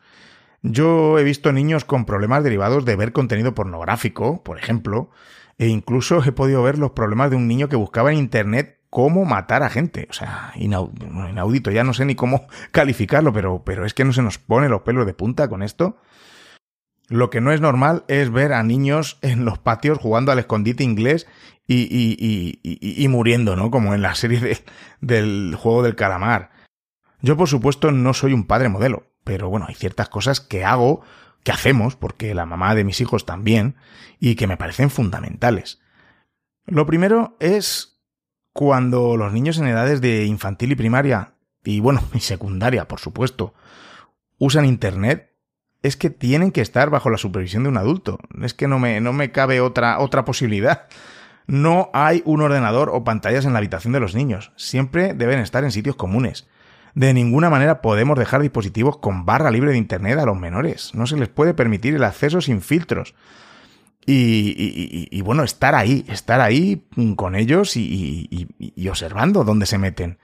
Yo 0.63 1.19
he 1.19 1.23
visto 1.23 1.51
niños 1.51 1.83
con 1.83 2.05
problemas 2.05 2.43
derivados 2.43 2.85
de 2.85 2.95
ver 2.95 3.11
contenido 3.11 3.53
pornográfico, 3.53 4.43
por 4.43 4.57
ejemplo, 4.57 5.09
e 5.57 5.67
incluso 5.67 6.23
he 6.23 6.31
podido 6.31 6.63
ver 6.63 6.77
los 6.77 6.91
problemas 6.91 7.31
de 7.31 7.35
un 7.35 7.47
niño 7.47 7.67
que 7.67 7.75
buscaba 7.75 8.11
en 8.11 8.17
internet 8.17 8.80
cómo 8.91 9.25
matar 9.25 9.63
a 9.63 9.69
gente. 9.69 10.05
O 10.11 10.13
sea, 10.13 10.51
inaudito, 10.55 11.71
ya 11.71 11.83
no 11.83 11.93
sé 11.95 12.05
ni 12.05 12.13
cómo 12.13 12.45
calificarlo, 12.71 13.33
pero, 13.33 13.63
pero 13.65 13.87
es 13.87 13.95
que 13.95 14.05
no 14.05 14.13
se 14.13 14.21
nos 14.21 14.37
pone 14.37 14.69
los 14.69 14.83
pelos 14.83 15.07
de 15.07 15.15
punta 15.15 15.47
con 15.49 15.63
esto. 15.63 15.97
Lo 17.07 17.29
que 17.29 17.41
no 17.41 17.51
es 17.51 17.59
normal 17.59 18.03
es 18.07 18.31
ver 18.31 18.53
a 18.53 18.61
niños 18.63 19.17
en 19.21 19.43
los 19.43 19.57
patios 19.57 19.97
jugando 19.97 20.31
al 20.31 20.39
escondite 20.39 20.83
inglés 20.83 21.27
y, 21.65 21.81
y, 21.83 22.59
y, 22.63 23.03
y 23.03 23.07
muriendo, 23.07 23.55
¿no? 23.55 23.71
Como 23.71 23.95
en 23.95 24.01
la 24.01 24.13
serie 24.13 24.39
de, 24.39 24.59
del 24.99 25.55
juego 25.57 25.83
del 25.83 25.95
calamar. 25.95 26.51
Yo, 27.21 27.37
por 27.37 27.47
supuesto, 27.47 27.91
no 27.91 28.13
soy 28.13 28.33
un 28.33 28.45
padre 28.45 28.69
modelo, 28.69 29.07
pero 29.23 29.49
bueno, 29.49 29.65
hay 29.67 29.75
ciertas 29.75 30.09
cosas 30.09 30.41
que 30.41 30.63
hago, 30.63 31.01
que 31.43 31.51
hacemos, 31.51 31.95
porque 31.95 32.35
la 32.35 32.45
mamá 32.45 32.75
de 32.75 32.83
mis 32.83 32.99
hijos 33.01 33.25
también, 33.25 33.75
y 34.19 34.35
que 34.35 34.47
me 34.47 34.57
parecen 34.57 34.89
fundamentales. 34.89 35.81
Lo 36.65 36.85
primero 36.85 37.35
es 37.39 37.90
cuando 38.53 39.17
los 39.17 39.31
niños 39.33 39.57
en 39.57 39.67
edades 39.67 40.01
de 40.01 40.25
infantil 40.25 40.71
y 40.71 40.75
primaria, 40.75 41.33
y 41.63 41.79
bueno, 41.79 42.01
y 42.13 42.19
secundaria, 42.19 42.87
por 42.87 42.99
supuesto, 42.99 43.53
usan 44.37 44.65
Internet, 44.65 45.31
es 45.83 45.97
que 45.97 46.09
tienen 46.09 46.51
que 46.51 46.61
estar 46.61 46.89
bajo 46.89 47.09
la 47.09 47.17
supervisión 47.17 47.63
de 47.63 47.69
un 47.69 47.77
adulto. 47.77 48.19
Es 48.41 48.53
que 48.53 48.67
no 48.67 48.77
me, 48.77 49.01
no 49.01 49.13
me 49.13 49.31
cabe 49.31 49.61
otra, 49.61 49.99
otra 49.99 50.25
posibilidad. 50.25 50.87
No 51.47 51.89
hay 51.93 52.21
un 52.25 52.41
ordenador 52.41 52.89
o 52.93 53.03
pantallas 53.03 53.45
en 53.45 53.53
la 53.53 53.59
habitación 53.59 53.93
de 53.93 53.99
los 53.99 54.13
niños. 54.13 54.51
Siempre 54.55 55.13
deben 55.15 55.39
estar 55.39 55.63
en 55.63 55.71
sitios 55.71 55.95
comunes. 55.95 56.47
De 56.93 57.13
ninguna 57.13 57.49
manera 57.49 57.81
podemos 57.81 58.19
dejar 58.19 58.41
dispositivos 58.41 58.97
con 58.97 59.25
barra 59.25 59.49
libre 59.49 59.71
de 59.71 59.77
Internet 59.77 60.19
a 60.19 60.25
los 60.25 60.37
menores. 60.37 60.93
No 60.93 61.07
se 61.07 61.17
les 61.17 61.29
puede 61.29 61.53
permitir 61.53 61.95
el 61.95 62.03
acceso 62.03 62.41
sin 62.41 62.61
filtros. 62.61 63.15
Y, 64.05 65.21
bueno, 65.21 65.43
estar 65.43 65.75
ahí, 65.75 66.03
estar 66.07 66.41
ahí 66.41 66.85
con 67.15 67.35
ellos 67.35 67.77
y, 67.77 68.47
y 68.59 68.87
observando 68.87 69.43
dónde 69.43 69.65
se 69.65 69.77
meten. 69.77 70.17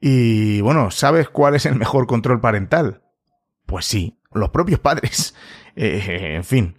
Y 0.00 0.60
bueno, 0.60 0.90
¿sabes 0.90 1.28
cuál 1.28 1.54
es 1.54 1.66
el 1.66 1.74
mejor 1.74 2.06
control 2.06 2.40
parental? 2.40 3.02
Pues 3.66 3.84
sí, 3.84 4.18
los 4.32 4.50
propios 4.50 4.80
padres. 4.80 5.34
Eh, 5.80 6.34
en 6.34 6.42
fin, 6.42 6.74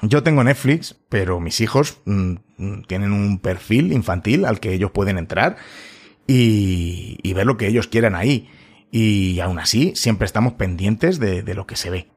yo 0.00 0.22
tengo 0.22 0.42
Netflix, 0.42 0.96
pero 1.10 1.40
mis 1.40 1.60
hijos 1.60 1.98
mm, 2.06 2.36
mm, 2.56 2.82
tienen 2.84 3.12
un 3.12 3.38
perfil 3.38 3.92
infantil 3.92 4.46
al 4.46 4.60
que 4.60 4.72
ellos 4.72 4.92
pueden 4.92 5.18
entrar 5.18 5.58
y, 6.26 7.18
y, 7.22 7.34
ver 7.34 7.44
lo 7.44 7.58
que 7.58 7.66
ellos 7.66 7.86
quieran 7.86 8.14
ahí. 8.14 8.48
Y 8.90 9.40
aún 9.40 9.58
así, 9.58 9.92
siempre 9.94 10.24
estamos 10.24 10.54
pendientes 10.54 11.18
de, 11.18 11.42
de, 11.42 11.52
lo 11.52 11.66
que 11.66 11.76
se 11.76 11.90
ve. 11.90 12.08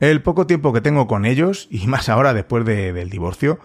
El 0.00 0.22
poco 0.22 0.46
tiempo 0.46 0.72
que 0.72 0.80
tengo 0.80 1.08
con 1.08 1.26
ellos, 1.26 1.66
y 1.70 1.86
más 1.88 2.08
ahora 2.08 2.32
después 2.32 2.64
de, 2.64 2.92
del 2.92 3.10
divorcio, 3.10 3.58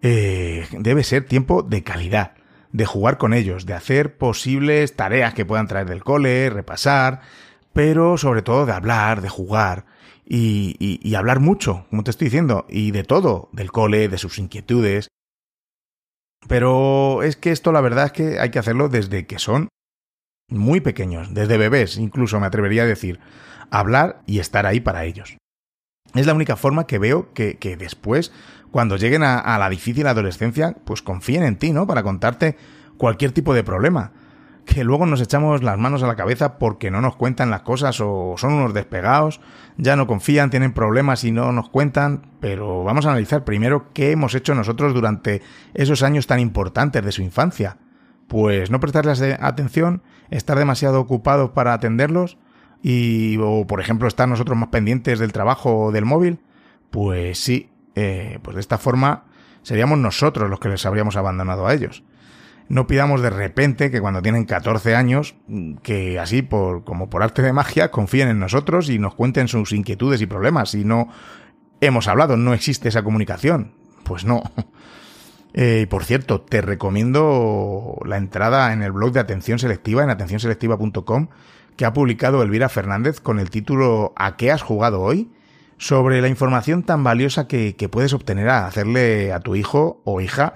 eh, 0.00 0.66
debe 0.72 1.04
ser 1.04 1.26
tiempo 1.26 1.62
de 1.62 1.82
calidad, 1.82 2.34
de 2.72 2.86
jugar 2.86 3.18
con 3.18 3.34
ellos, 3.34 3.66
de 3.66 3.74
hacer 3.74 4.16
posibles 4.16 4.96
tareas 4.96 5.34
que 5.34 5.44
puedan 5.44 5.66
traer 5.66 5.86
del 5.86 6.02
cole, 6.02 6.48
repasar, 6.48 7.20
pero 7.74 8.16
sobre 8.16 8.42
todo 8.42 8.64
de 8.64 8.72
hablar, 8.72 9.20
de 9.20 9.28
jugar 9.28 9.84
y, 10.24 10.76
y, 10.78 11.14
hablar 11.16 11.40
mucho, 11.40 11.86
como 11.90 12.02
te 12.02 12.10
estoy 12.10 12.26
diciendo, 12.26 12.66
y 12.70 12.90
de 12.90 13.04
todo, 13.04 13.50
del 13.52 13.70
cole, 13.70 14.08
de 14.08 14.16
sus 14.18 14.38
inquietudes. 14.38 15.08
Pero 16.48 17.22
es 17.22 17.36
que 17.36 17.50
esto 17.50 17.72
la 17.72 17.82
verdad 17.82 18.06
es 18.06 18.12
que 18.12 18.38
hay 18.38 18.50
que 18.50 18.58
hacerlo 18.58 18.88
desde 18.88 19.26
que 19.26 19.38
son 19.38 19.68
muy 20.48 20.80
pequeños, 20.80 21.34
desde 21.34 21.58
bebés, 21.58 21.98
incluso 21.98 22.40
me 22.40 22.46
atrevería 22.46 22.84
a 22.84 22.86
decir, 22.86 23.20
hablar 23.70 24.22
y 24.26 24.38
estar 24.38 24.64
ahí 24.66 24.80
para 24.80 25.04
ellos. 25.04 25.36
Es 26.14 26.26
la 26.26 26.34
única 26.34 26.56
forma 26.56 26.86
que 26.86 26.98
veo 26.98 27.32
que, 27.32 27.58
que 27.58 27.76
después, 27.76 28.32
cuando 28.70 28.96
lleguen 28.96 29.22
a, 29.22 29.38
a 29.38 29.58
la 29.58 29.68
difícil 29.68 30.06
adolescencia, 30.06 30.76
pues 30.84 31.02
confíen 31.02 31.42
en 31.42 31.56
ti, 31.56 31.72
¿no? 31.72 31.86
Para 31.86 32.02
contarte 32.02 32.56
cualquier 32.96 33.32
tipo 33.32 33.54
de 33.54 33.64
problema 33.64 34.12
que 34.64 34.84
luego 34.84 35.06
nos 35.06 35.20
echamos 35.20 35.62
las 35.62 35.78
manos 35.78 36.02
a 36.02 36.06
la 36.06 36.16
cabeza 36.16 36.58
porque 36.58 36.90
no 36.90 37.00
nos 37.00 37.16
cuentan 37.16 37.50
las 37.50 37.62
cosas 37.62 38.00
o 38.00 38.34
son 38.36 38.54
unos 38.54 38.74
despegados, 38.74 39.40
ya 39.76 39.96
no 39.96 40.06
confían, 40.06 40.50
tienen 40.50 40.72
problemas 40.72 41.24
y 41.24 41.32
no 41.32 41.52
nos 41.52 41.68
cuentan, 41.68 42.22
pero 42.40 42.84
vamos 42.84 43.06
a 43.06 43.10
analizar 43.10 43.44
primero 43.44 43.92
qué 43.92 44.12
hemos 44.12 44.34
hecho 44.34 44.54
nosotros 44.54 44.94
durante 44.94 45.42
esos 45.74 46.02
años 46.02 46.26
tan 46.26 46.40
importantes 46.40 47.04
de 47.04 47.12
su 47.12 47.22
infancia. 47.22 47.78
Pues 48.26 48.70
no 48.70 48.80
prestarles 48.80 49.20
atención, 49.40 50.02
estar 50.30 50.58
demasiado 50.58 51.00
ocupados 51.00 51.50
para 51.50 51.74
atenderlos 51.74 52.38
y, 52.84 53.36
o 53.40 53.66
por 53.66 53.80
ejemplo, 53.80 54.06
estar 54.06 54.28
nosotros 54.28 54.56
más 54.56 54.68
pendientes 54.68 55.18
del 55.18 55.32
trabajo 55.32 55.86
o 55.86 55.92
del 55.92 56.04
móvil. 56.04 56.38
Pues 56.90 57.38
sí, 57.38 57.70
eh, 57.96 58.38
pues 58.42 58.54
de 58.54 58.60
esta 58.60 58.78
forma 58.78 59.24
seríamos 59.62 59.98
nosotros 59.98 60.48
los 60.48 60.60
que 60.60 60.68
les 60.68 60.86
habríamos 60.86 61.16
abandonado 61.16 61.66
a 61.66 61.74
ellos 61.74 62.04
no 62.68 62.86
pidamos 62.86 63.20
de 63.20 63.30
repente 63.30 63.90
que 63.90 64.00
cuando 64.00 64.22
tienen 64.22 64.44
14 64.44 64.94
años, 64.94 65.34
que 65.82 66.18
así 66.18 66.42
por, 66.42 66.84
como 66.84 67.10
por 67.10 67.22
arte 67.22 67.42
de 67.42 67.52
magia, 67.52 67.90
confíen 67.90 68.28
en 68.28 68.38
nosotros 68.38 68.88
y 68.88 68.98
nos 68.98 69.14
cuenten 69.14 69.48
sus 69.48 69.72
inquietudes 69.72 70.20
y 70.22 70.26
problemas. 70.26 70.74
Y 70.74 70.84
no 70.84 71.08
hemos 71.80 72.08
hablado, 72.08 72.36
no 72.36 72.54
existe 72.54 72.88
esa 72.88 73.02
comunicación. 73.02 73.72
Pues 74.04 74.24
no. 74.24 74.42
Eh, 75.56 75.82
y 75.84 75.86
por 75.86 76.02
cierto, 76.02 76.40
te 76.40 76.62
recomiendo 76.62 78.00
la 78.04 78.16
entrada 78.16 78.72
en 78.72 78.82
el 78.82 78.90
blog 78.90 79.12
de 79.12 79.20
atención 79.20 79.60
selectiva, 79.60 80.02
en 80.02 80.10
atencionselectiva.com, 80.10 81.28
que 81.76 81.84
ha 81.84 81.92
publicado 81.92 82.42
Elvira 82.42 82.68
Fernández 82.68 83.20
con 83.20 83.38
el 83.38 83.50
título 83.50 84.12
¿A 84.16 84.36
qué 84.36 84.52
has 84.52 84.62
jugado 84.62 85.00
hoy? 85.00 85.30
sobre 85.76 86.20
la 86.20 86.28
información 86.28 86.82
tan 86.82 87.02
valiosa 87.02 87.48
que, 87.48 87.74
que 87.76 87.88
puedes 87.88 88.12
obtener 88.12 88.48
a 88.48 88.66
hacerle 88.66 89.32
a 89.32 89.40
tu 89.40 89.56
hijo 89.56 90.00
o 90.04 90.20
hija 90.20 90.54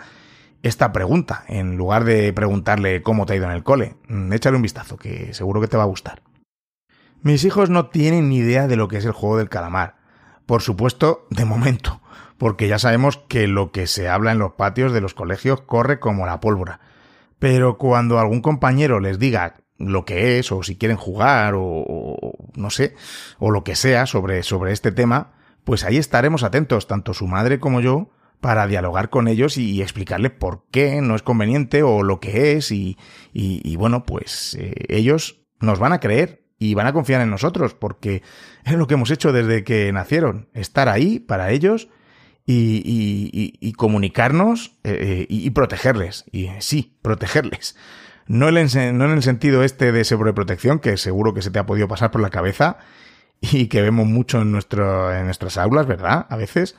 esta 0.62 0.92
pregunta, 0.92 1.44
en 1.48 1.76
lugar 1.76 2.04
de 2.04 2.32
preguntarle 2.32 3.02
cómo 3.02 3.26
te 3.26 3.32
ha 3.32 3.36
ido 3.36 3.46
en 3.46 3.52
el 3.52 3.62
cole. 3.62 3.96
Mm, 4.08 4.32
échale 4.32 4.56
un 4.56 4.62
vistazo, 4.62 4.96
que 4.96 5.32
seguro 5.34 5.60
que 5.60 5.68
te 5.68 5.76
va 5.76 5.84
a 5.84 5.86
gustar. 5.86 6.22
Mis 7.22 7.44
hijos 7.44 7.70
no 7.70 7.86
tienen 7.86 8.28
ni 8.28 8.38
idea 8.38 8.68
de 8.68 8.76
lo 8.76 8.88
que 8.88 8.98
es 8.98 9.04
el 9.04 9.12
juego 9.12 9.38
del 9.38 9.48
calamar. 9.48 9.96
Por 10.46 10.62
supuesto, 10.62 11.26
de 11.30 11.44
momento, 11.44 12.00
porque 12.38 12.68
ya 12.68 12.78
sabemos 12.78 13.18
que 13.28 13.46
lo 13.46 13.70
que 13.70 13.86
se 13.86 14.08
habla 14.08 14.32
en 14.32 14.38
los 14.38 14.52
patios 14.52 14.92
de 14.92 15.00
los 15.00 15.14
colegios 15.14 15.60
corre 15.60 16.00
como 16.00 16.26
la 16.26 16.40
pólvora. 16.40 16.80
Pero 17.38 17.78
cuando 17.78 18.18
algún 18.18 18.40
compañero 18.40 19.00
les 19.00 19.18
diga 19.18 19.56
lo 19.78 20.04
que 20.04 20.38
es, 20.38 20.52
o 20.52 20.62
si 20.62 20.76
quieren 20.76 20.96
jugar, 20.96 21.54
o, 21.56 22.34
no 22.54 22.70
sé, 22.70 22.94
o 23.38 23.50
lo 23.50 23.64
que 23.64 23.76
sea 23.76 24.06
sobre, 24.06 24.42
sobre 24.42 24.72
este 24.72 24.92
tema, 24.92 25.32
pues 25.64 25.84
ahí 25.84 25.96
estaremos 25.96 26.42
atentos, 26.42 26.86
tanto 26.86 27.14
su 27.14 27.26
madre 27.26 27.60
como 27.60 27.80
yo, 27.80 28.10
para 28.40 28.66
dialogar 28.66 29.10
con 29.10 29.28
ellos 29.28 29.56
y, 29.56 29.82
explicarles 29.82 30.32
por 30.32 30.64
qué 30.70 31.00
no 31.00 31.16
es 31.16 31.22
conveniente 31.22 31.82
o 31.82 32.02
lo 32.02 32.20
que 32.20 32.52
es 32.52 32.70
y, 32.70 32.96
y, 33.32 33.76
bueno, 33.76 34.04
pues 34.04 34.56
eh, 34.58 34.74
ellos 34.88 35.40
nos 35.60 35.78
van 35.78 35.92
a 35.92 36.00
creer 36.00 36.44
y 36.58 36.74
van 36.74 36.86
a 36.86 36.92
confiar 36.92 37.20
en 37.20 37.30
nosotros 37.30 37.74
porque 37.74 38.22
es 38.64 38.74
lo 38.74 38.86
que 38.86 38.94
hemos 38.94 39.10
hecho 39.10 39.32
desde 39.32 39.64
que 39.64 39.92
nacieron, 39.92 40.48
estar 40.54 40.88
ahí 40.88 41.18
para 41.18 41.50
ellos 41.50 41.88
y, 42.46 43.52
y 43.60 43.72
comunicarnos 43.72 44.78
eh, 44.82 44.96
eh, 45.00 45.26
y 45.28 45.50
protegerles. 45.50 46.24
Y 46.32 46.48
sí, 46.60 46.96
protegerles. 47.02 47.76
No, 48.28 48.50
no 48.50 48.58
en 48.58 49.10
el 49.10 49.22
sentido 49.22 49.64
este 49.64 49.90
de 49.90 50.04
sobreprotección, 50.04 50.78
que 50.78 50.96
seguro 50.96 51.34
que 51.34 51.42
se 51.42 51.50
te 51.50 51.58
ha 51.58 51.66
podido 51.66 51.88
pasar 51.88 52.12
por 52.12 52.20
la 52.20 52.30
cabeza 52.30 52.78
y 53.40 53.66
que 53.66 53.82
vemos 53.82 54.06
mucho 54.06 54.40
en, 54.40 54.52
nuestro, 54.52 55.12
en 55.12 55.24
nuestras 55.24 55.58
aulas, 55.58 55.86
¿verdad? 55.86 56.26
A 56.28 56.36
veces 56.36 56.76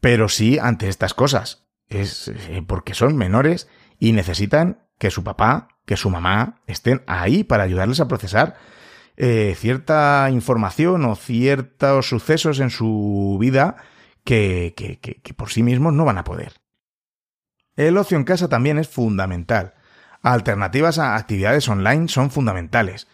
pero 0.00 0.28
sí 0.28 0.58
ante 0.58 0.88
estas 0.88 1.14
cosas. 1.14 1.66
Es 1.88 2.28
eh, 2.28 2.62
porque 2.66 2.94
son 2.94 3.16
menores 3.16 3.68
y 3.98 4.12
necesitan 4.12 4.86
que 4.98 5.10
su 5.10 5.24
papá, 5.24 5.68
que 5.86 5.96
su 5.96 6.10
mamá 6.10 6.60
estén 6.66 7.02
ahí 7.06 7.44
para 7.44 7.64
ayudarles 7.64 8.00
a 8.00 8.08
procesar 8.08 8.56
eh, 9.16 9.54
cierta 9.56 10.28
información 10.30 11.04
o 11.04 11.16
ciertos 11.16 12.08
sucesos 12.08 12.60
en 12.60 12.70
su 12.70 13.36
vida 13.40 13.76
que, 14.24 14.74
que, 14.76 14.98
que, 14.98 15.20
que 15.20 15.34
por 15.34 15.50
sí 15.50 15.62
mismos 15.62 15.92
no 15.92 16.04
van 16.04 16.18
a 16.18 16.24
poder. 16.24 16.54
El 17.76 17.96
ocio 17.96 18.16
en 18.16 18.24
casa 18.24 18.48
también 18.48 18.78
es 18.78 18.88
fundamental. 18.88 19.74
Alternativas 20.22 20.98
a 20.98 21.16
actividades 21.16 21.68
online 21.68 22.08
son 22.08 22.30
fundamentales. 22.30 23.08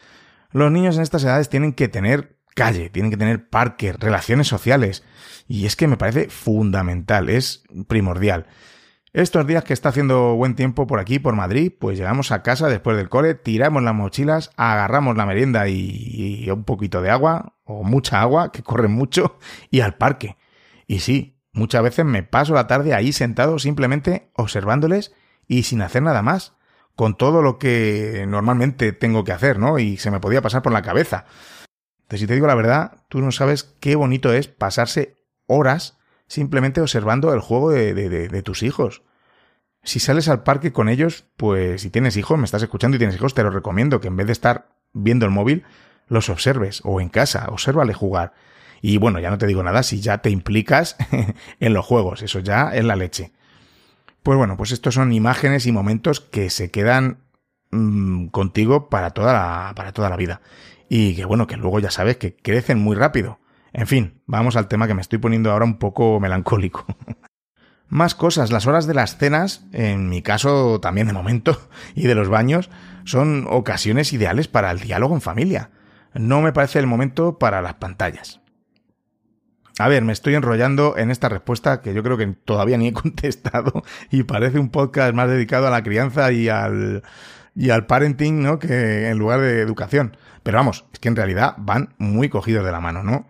Los 0.51 0.73
niños 0.73 0.97
en 0.97 1.03
estas 1.03 1.25
edades 1.25 1.49
tienen 1.49 1.73
que 1.73 1.89
tener 1.89 2.37
calle, 2.55 2.91
tienen 2.91 3.11
que 3.11 3.19
tener 3.19 3.49
parque, 3.49 3.93
relaciones 3.93 4.49
sociales, 4.49 5.05
y 5.47 5.67
es 5.67 5.77
que 5.77 5.87
me 5.87 5.99
parece 5.99 6.29
fundamental, 6.31 7.29
es 7.29 7.65
primordial. 7.87 8.47
Estos 9.13 9.47
días 9.47 9.65
que 9.65 9.73
está 9.73 9.91
haciendo 9.91 10.35
buen 10.35 10.57
tiempo 10.57 10.87
por 10.87 10.99
aquí, 10.99 11.19
por 11.19 11.35
Madrid, 11.35 11.73
pues 11.79 11.97
llegamos 11.97 12.33
a 12.33 12.43
casa 12.43 12.69
después 12.69 12.97
del 12.97 13.09
cole, 13.09 13.35
tiramos 13.35 13.83
las 13.83 13.95
mochilas, 13.95 14.51
agarramos 14.57 15.17
la 15.17 15.25
merienda 15.25 15.69
y, 15.69 16.49
un 16.51 16.65
poquito 16.65 17.01
de 17.01 17.11
agua, 17.11 17.55
o 17.65 17.83
mucha 17.85 18.21
agua, 18.21 18.53
que 18.53 18.63
corre 18.63 18.89
mucho, 18.89 19.39
y 19.71 19.81
al 19.81 19.95
parque. 19.95 20.37
Y 20.87 20.99
sí, 21.01 21.39
muchas 21.53 21.83
veces 21.83 22.05
me 22.05 22.23
paso 22.25 22.53
la 22.53 22.67
tarde 22.67 22.95
ahí 22.95 23.13
sentado 23.13 23.59
simplemente 23.59 24.31
observándoles 24.35 25.15
y 25.47 25.63
sin 25.63 25.83
hacer 25.83 26.03
nada 26.03 26.23
más, 26.23 26.56
con 26.97 27.17
todo 27.17 27.43
lo 27.43 27.59
que 27.59 28.25
normalmente 28.27 28.93
tengo 28.93 29.23
que 29.23 29.33
hacer, 29.33 29.59
¿no? 29.59 29.79
Y 29.79 29.99
se 29.99 30.11
me 30.11 30.19
podía 30.19 30.43
pasar 30.43 30.63
por 30.63 30.73
la 30.73 30.83
cabeza. 30.83 31.27
Entonces, 31.99 32.21
si 32.21 32.27
te 32.27 32.35
digo 32.35 32.47
la 32.47 32.55
verdad, 32.55 33.05
tú 33.09 33.21
no 33.21 33.31
sabes 33.33 33.65
qué 33.81 33.97
bonito 33.97 34.33
es 34.33 34.49
pasarse 34.49 35.15
horas 35.47 35.99
simplemente 36.27 36.81
observando 36.81 37.33
el 37.33 37.41
juego 37.41 37.71
de, 37.71 37.95
de, 37.95 38.43
tus 38.43 38.63
hijos. 38.63 39.03
Si 39.83 40.01
sales 40.01 40.29
al 40.29 40.43
parque 40.43 40.73
con 40.73 40.89
ellos, 40.89 41.27
pues 41.37 41.83
si 41.83 41.91
tienes 41.91 42.17
hijos, 42.17 42.39
me 42.39 42.45
estás 42.45 42.63
escuchando 42.63 42.97
y 42.97 42.99
tienes 42.99 43.17
hijos, 43.17 43.35
te 43.35 43.45
lo 43.45 43.51
recomiendo 43.51 44.01
que 44.01 44.09
en 44.09 44.17
vez 44.17 44.27
de 44.27 44.33
estar 44.33 44.69
viendo 44.93 45.27
el 45.27 45.31
móvil, 45.31 45.65
los 46.09 46.29
observes 46.29 46.81
o 46.85 47.01
en 47.01 47.11
casa, 47.11 47.47
obsérvale 47.51 47.93
jugar. 47.93 48.33
Y 48.81 48.99
bueno, 48.99 49.21
ya 49.21 49.31
no 49.31 49.39
te 49.39 49.47
digo 49.47 49.63
nada 49.63 49.83
si 49.83 50.01
ya 50.01 50.19
te 50.19 50.31
implicas 50.31 50.97
en 51.61 51.75
los 51.75 51.85
juegos, 51.85 52.23
eso 52.23 52.41
ya 52.41 52.75
es 52.75 52.85
la 52.85 52.97
leche. 52.97 53.33
Pues 54.27 54.37
bueno, 54.39 54.57
pues 54.57 54.73
estos 54.73 54.95
son 54.95 55.13
imágenes 55.13 55.67
y 55.67 55.73
momentos 55.73 56.21
que 56.21 56.51
se 56.51 56.73
quedan 56.73 57.19
mmm, 57.71 58.27
contigo 58.27 58.89
para 58.89 59.11
toda 59.11 59.33
la, 59.33 59.73
para 59.77 59.93
toda 59.93 60.11
la 60.11 60.17
vida. 60.17 60.41
Y 60.89 61.15
que 61.15 61.25
bueno, 61.25 61.47
que 61.47 61.57
luego 61.57 61.79
ya 61.79 61.93
sabes 61.93 62.17
que 62.17 62.35
crecen 62.35 62.81
muy 62.81 62.97
rápido. 62.97 63.39
En 63.73 63.87
fin, 63.87 64.21
vamos 64.27 64.57
al 64.57 64.67
tema 64.67 64.89
que 64.89 64.95
me 64.95 65.01
estoy 65.01 65.21
poniendo 65.21 65.53
ahora 65.53 65.65
un 65.65 65.79
poco 65.79 66.19
melancólico. 66.19 66.85
Más 67.89 68.17
cosas, 68.17 68.51
las 68.51 68.67
horas 68.67 68.89
de 68.89 68.95
las 68.95 69.17
cenas, 69.17 69.65
en 69.71 70.09
mi 70.09 70.23
caso 70.23 70.81
también 70.81 71.07
de 71.07 71.13
momento, 71.13 71.61
y 71.95 72.09
de 72.09 72.17
los 72.17 72.29
baños, 72.29 72.69
son 73.05 73.47
ocasiones 73.49 74.13
ideales 74.13 74.49
para 74.49 74.73
el 74.73 74.81
diálogo 74.81 75.15
en 75.15 75.21
familia. 75.21 75.71
no 76.15 76.43
me 76.43 76.53
parece 76.53 76.81
el 76.81 76.89
momento 76.89 77.39
para 77.39 77.63
las 77.63 77.75
pantallas. 77.75 78.41
A 79.79 79.89
ver, 79.89 80.03
me 80.05 80.13
estoy 80.13 80.35
enrollando 80.35 80.97
en 80.97 81.11
esta 81.11 81.29
respuesta 81.29 81.83
que 81.83 81.93
yo 81.93 82.03
creo 82.03 82.17
que 82.17 82.27
todavía 82.27 82.79
ni 82.79 82.89
he 82.89 82.93
contestado 82.95 83.83
y 84.11 84.23
parece 84.23 84.59
un 84.59 84.71
podcast 84.71 85.15
más 85.15 85.29
dedicado 85.29 85.67
a 85.67 85.71
la 85.71 85.83
crianza 85.83 86.33
y 86.33 86.49
al, 86.49 87.03
y 87.55 87.71
al 87.71 87.87
parenting, 87.87 88.43
¿no? 88.43 88.59
Que 88.59 89.09
en 89.09 89.19
lugar 89.19 89.41
de 89.41 89.61
educación. 89.61 90.17
Pero 90.43 90.59
vamos, 90.59 90.87
es 90.93 90.99
que 90.99 91.09
en 91.09 91.17
realidad 91.17 91.55
van 91.59 91.95
muy 91.99 92.29
cogidos 92.29 92.65
de 92.65 92.73
la 92.73 92.81
mano, 92.81 93.03
¿no? 93.03 93.27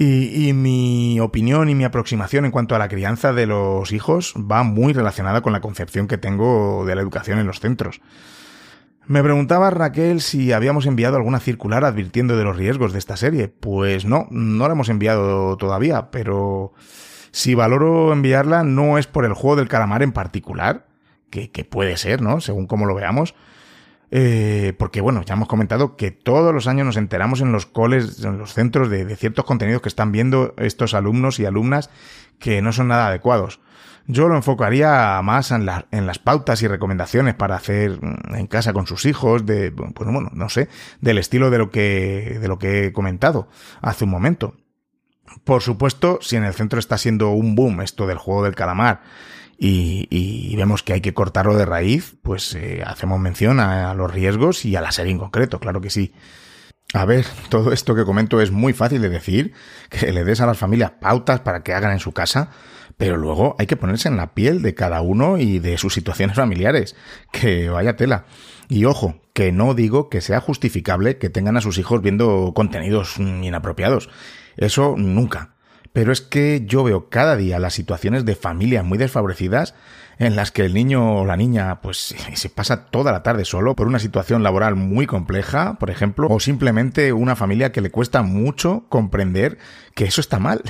Y, 0.00 0.48
y, 0.48 0.52
mi 0.52 1.18
opinión 1.18 1.68
y 1.68 1.74
mi 1.74 1.82
aproximación 1.82 2.44
en 2.44 2.52
cuanto 2.52 2.76
a 2.76 2.78
la 2.78 2.88
crianza 2.88 3.32
de 3.32 3.46
los 3.46 3.90
hijos 3.90 4.32
va 4.38 4.62
muy 4.62 4.92
relacionada 4.92 5.40
con 5.40 5.52
la 5.52 5.60
concepción 5.60 6.06
que 6.06 6.18
tengo 6.18 6.84
de 6.86 6.94
la 6.94 7.02
educación 7.02 7.40
en 7.40 7.48
los 7.48 7.58
centros. 7.58 8.00
Me 9.08 9.22
preguntaba 9.22 9.70
Raquel 9.70 10.20
si 10.20 10.52
habíamos 10.52 10.84
enviado 10.84 11.16
alguna 11.16 11.40
circular 11.40 11.82
advirtiendo 11.86 12.36
de 12.36 12.44
los 12.44 12.58
riesgos 12.58 12.92
de 12.92 12.98
esta 12.98 13.16
serie. 13.16 13.48
Pues 13.48 14.04
no, 14.04 14.26
no 14.30 14.66
la 14.68 14.74
hemos 14.74 14.90
enviado 14.90 15.56
todavía, 15.56 16.10
pero 16.10 16.74
si 17.30 17.54
valoro 17.54 18.12
enviarla 18.12 18.64
no 18.64 18.98
es 18.98 19.06
por 19.06 19.24
el 19.24 19.32
juego 19.32 19.56
del 19.56 19.68
calamar 19.68 20.02
en 20.02 20.12
particular, 20.12 20.88
que, 21.30 21.50
que 21.50 21.64
puede 21.64 21.96
ser, 21.96 22.20
¿no? 22.20 22.42
Según 22.42 22.66
como 22.66 22.84
lo 22.84 22.94
veamos, 22.94 23.34
eh, 24.10 24.74
porque 24.78 25.00
bueno, 25.00 25.22
ya 25.22 25.34
hemos 25.34 25.48
comentado 25.48 25.96
que 25.96 26.10
todos 26.10 26.54
los 26.54 26.66
años 26.66 26.86
nos 26.86 26.96
enteramos 26.96 27.40
en 27.40 27.52
los 27.52 27.66
coles, 27.66 28.24
en 28.24 28.38
los 28.38 28.54
centros 28.54 28.88
de, 28.88 29.16
ciertos 29.16 29.44
contenidos 29.44 29.82
que 29.82 29.88
están 29.88 30.12
viendo 30.12 30.54
estos 30.56 30.94
alumnos 30.94 31.38
y 31.38 31.46
alumnas 31.46 31.90
que 32.38 32.62
no 32.62 32.72
son 32.72 32.88
nada 32.88 33.08
adecuados. 33.08 33.60
Yo 34.06 34.28
lo 34.28 34.36
enfocaría 34.36 35.20
más 35.22 35.50
en, 35.50 35.68
en 35.90 36.06
las 36.06 36.18
pautas 36.18 36.62
y 36.62 36.68
recomendaciones 36.68 37.34
para 37.34 37.56
hacer 37.56 38.00
en 38.30 38.46
casa 38.46 38.72
con 38.72 38.86
sus 38.86 39.04
hijos, 39.04 39.44
de, 39.44 39.70
pues 39.70 40.10
bueno, 40.10 40.30
no 40.32 40.48
sé, 40.48 40.68
del 41.02 41.18
estilo 41.18 41.50
de 41.50 41.58
lo 41.58 41.70
que, 41.70 42.38
de 42.40 42.48
lo 42.48 42.58
que 42.58 42.86
he 42.86 42.92
comentado 42.92 43.48
hace 43.82 44.04
un 44.04 44.10
momento. 44.10 44.54
Por 45.44 45.60
supuesto, 45.60 46.18
si 46.22 46.36
en 46.36 46.44
el 46.44 46.54
centro 46.54 46.78
está 46.78 46.96
siendo 46.96 47.30
un 47.30 47.54
boom 47.54 47.82
esto 47.82 48.06
del 48.06 48.16
juego 48.16 48.44
del 48.44 48.54
calamar, 48.54 49.02
y, 49.58 50.06
y, 50.10 50.54
vemos 50.56 50.82
que 50.82 50.92
hay 50.92 51.00
que 51.00 51.14
cortarlo 51.14 51.56
de 51.56 51.66
raíz, 51.66 52.16
pues 52.22 52.54
eh, 52.54 52.82
hacemos 52.86 53.18
mención 53.18 53.58
a, 53.58 53.90
a, 53.90 53.94
los 53.94 54.12
riesgos 54.12 54.64
y 54.64 54.76
a 54.76 54.80
la 54.80 54.92
serie 54.92 55.12
en 55.12 55.18
concreto, 55.18 55.58
claro 55.58 55.80
que 55.80 55.90
sí. 55.90 56.14
A 56.94 57.04
ver, 57.04 57.26
todo 57.50 57.72
esto 57.72 57.94
que 57.94 58.04
comento 58.04 58.40
es 58.40 58.50
muy 58.50 58.72
fácil 58.72 59.02
de 59.02 59.08
decir, 59.08 59.52
que 59.90 60.12
le 60.12 60.24
des 60.24 60.40
a 60.40 60.46
las 60.46 60.58
familias 60.58 60.92
pautas 61.00 61.40
para 61.40 61.62
que 61.62 61.74
hagan 61.74 61.92
en 61.92 61.98
su 61.98 62.12
casa, 62.12 62.50
pero 62.96 63.16
luego 63.16 63.56
hay 63.58 63.66
que 63.66 63.76
ponerse 63.76 64.08
en 64.08 64.16
la 64.16 64.34
piel 64.34 64.62
de 64.62 64.74
cada 64.74 65.02
uno 65.02 65.38
y 65.38 65.58
de 65.58 65.76
sus 65.76 65.92
situaciones 65.92 66.36
familiares, 66.36 66.96
que 67.32 67.68
vaya 67.68 67.96
tela. 67.96 68.26
Y 68.68 68.84
ojo, 68.84 69.20
que 69.32 69.52
no 69.52 69.74
digo 69.74 70.08
que 70.08 70.20
sea 70.20 70.40
justificable 70.40 71.18
que 71.18 71.30
tengan 71.30 71.56
a 71.56 71.60
sus 71.60 71.78
hijos 71.78 72.00
viendo 72.00 72.52
contenidos 72.54 73.18
inapropiados. 73.18 74.08
Eso 74.56 74.94
nunca. 74.96 75.54
Pero 75.92 76.12
es 76.12 76.20
que 76.20 76.64
yo 76.66 76.84
veo 76.84 77.08
cada 77.08 77.36
día 77.36 77.58
las 77.58 77.74
situaciones 77.74 78.24
de 78.24 78.36
familias 78.36 78.84
muy 78.84 78.98
desfavorecidas 78.98 79.74
en 80.18 80.36
las 80.36 80.50
que 80.50 80.64
el 80.64 80.74
niño 80.74 81.20
o 81.20 81.24
la 81.24 81.36
niña 81.36 81.80
pues 81.80 82.14
se 82.34 82.48
pasa 82.48 82.86
toda 82.86 83.12
la 83.12 83.22
tarde 83.22 83.44
solo 83.44 83.74
por 83.76 83.86
una 83.86 83.98
situación 83.98 84.42
laboral 84.42 84.74
muy 84.74 85.06
compleja, 85.06 85.74
por 85.78 85.90
ejemplo, 85.90 86.26
o 86.28 86.40
simplemente 86.40 87.12
una 87.12 87.36
familia 87.36 87.72
que 87.72 87.80
le 87.80 87.90
cuesta 87.90 88.22
mucho 88.22 88.84
comprender 88.88 89.58
que 89.94 90.04
eso 90.04 90.20
está 90.20 90.38
mal. 90.38 90.62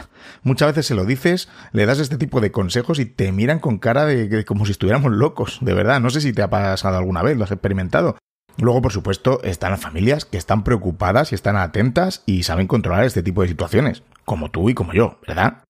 Muchas 0.43 0.69
veces 0.69 0.87
se 0.87 0.95
lo 0.95 1.05
dices, 1.05 1.49
le 1.73 1.87
das 1.87 1.99
este 1.99 2.19
tipo 2.19 2.41
de 2.41 2.53
consejos 2.53 2.99
y 2.99 3.07
te 3.07 3.33
miran 3.33 3.59
con 3.59 3.79
cara 3.79 4.05
de, 4.05 4.29
de 4.29 4.45
como 4.45 4.67
si 4.67 4.73
estuviéramos 4.73 5.13
locos, 5.13 5.59
de 5.63 5.75
verdad. 5.75 6.01
No 6.01 6.11
sé 6.11 6.21
si 6.21 6.33
te 6.33 6.43
ha 6.43 6.51
pasado 6.51 6.99
alguna 6.99 7.23
vez, 7.23 7.37
lo 7.37 7.45
has 7.45 7.53
experimentado. 7.53 8.17
Luego, 8.59 8.83
por 8.83 8.93
supuesto, 8.93 9.41
están 9.45 9.71
las 9.71 9.81
familias 9.81 10.25
que 10.25 10.37
están 10.37 10.65
preocupadas 10.65 11.31
y 11.31 11.37
están 11.37 11.57
atentas 11.57 12.23
y 12.27 12.43
saben 12.43 12.67
controlar 12.67 13.05
este 13.05 13.23
tipo 13.23 13.43
de 13.43 13.49
situaciones, 13.49 14.03
como 14.25 14.51
tú 14.51 14.69
y 14.69 14.75
como 14.75 14.93
yo, 14.93 15.21
¿verdad? 15.27 15.63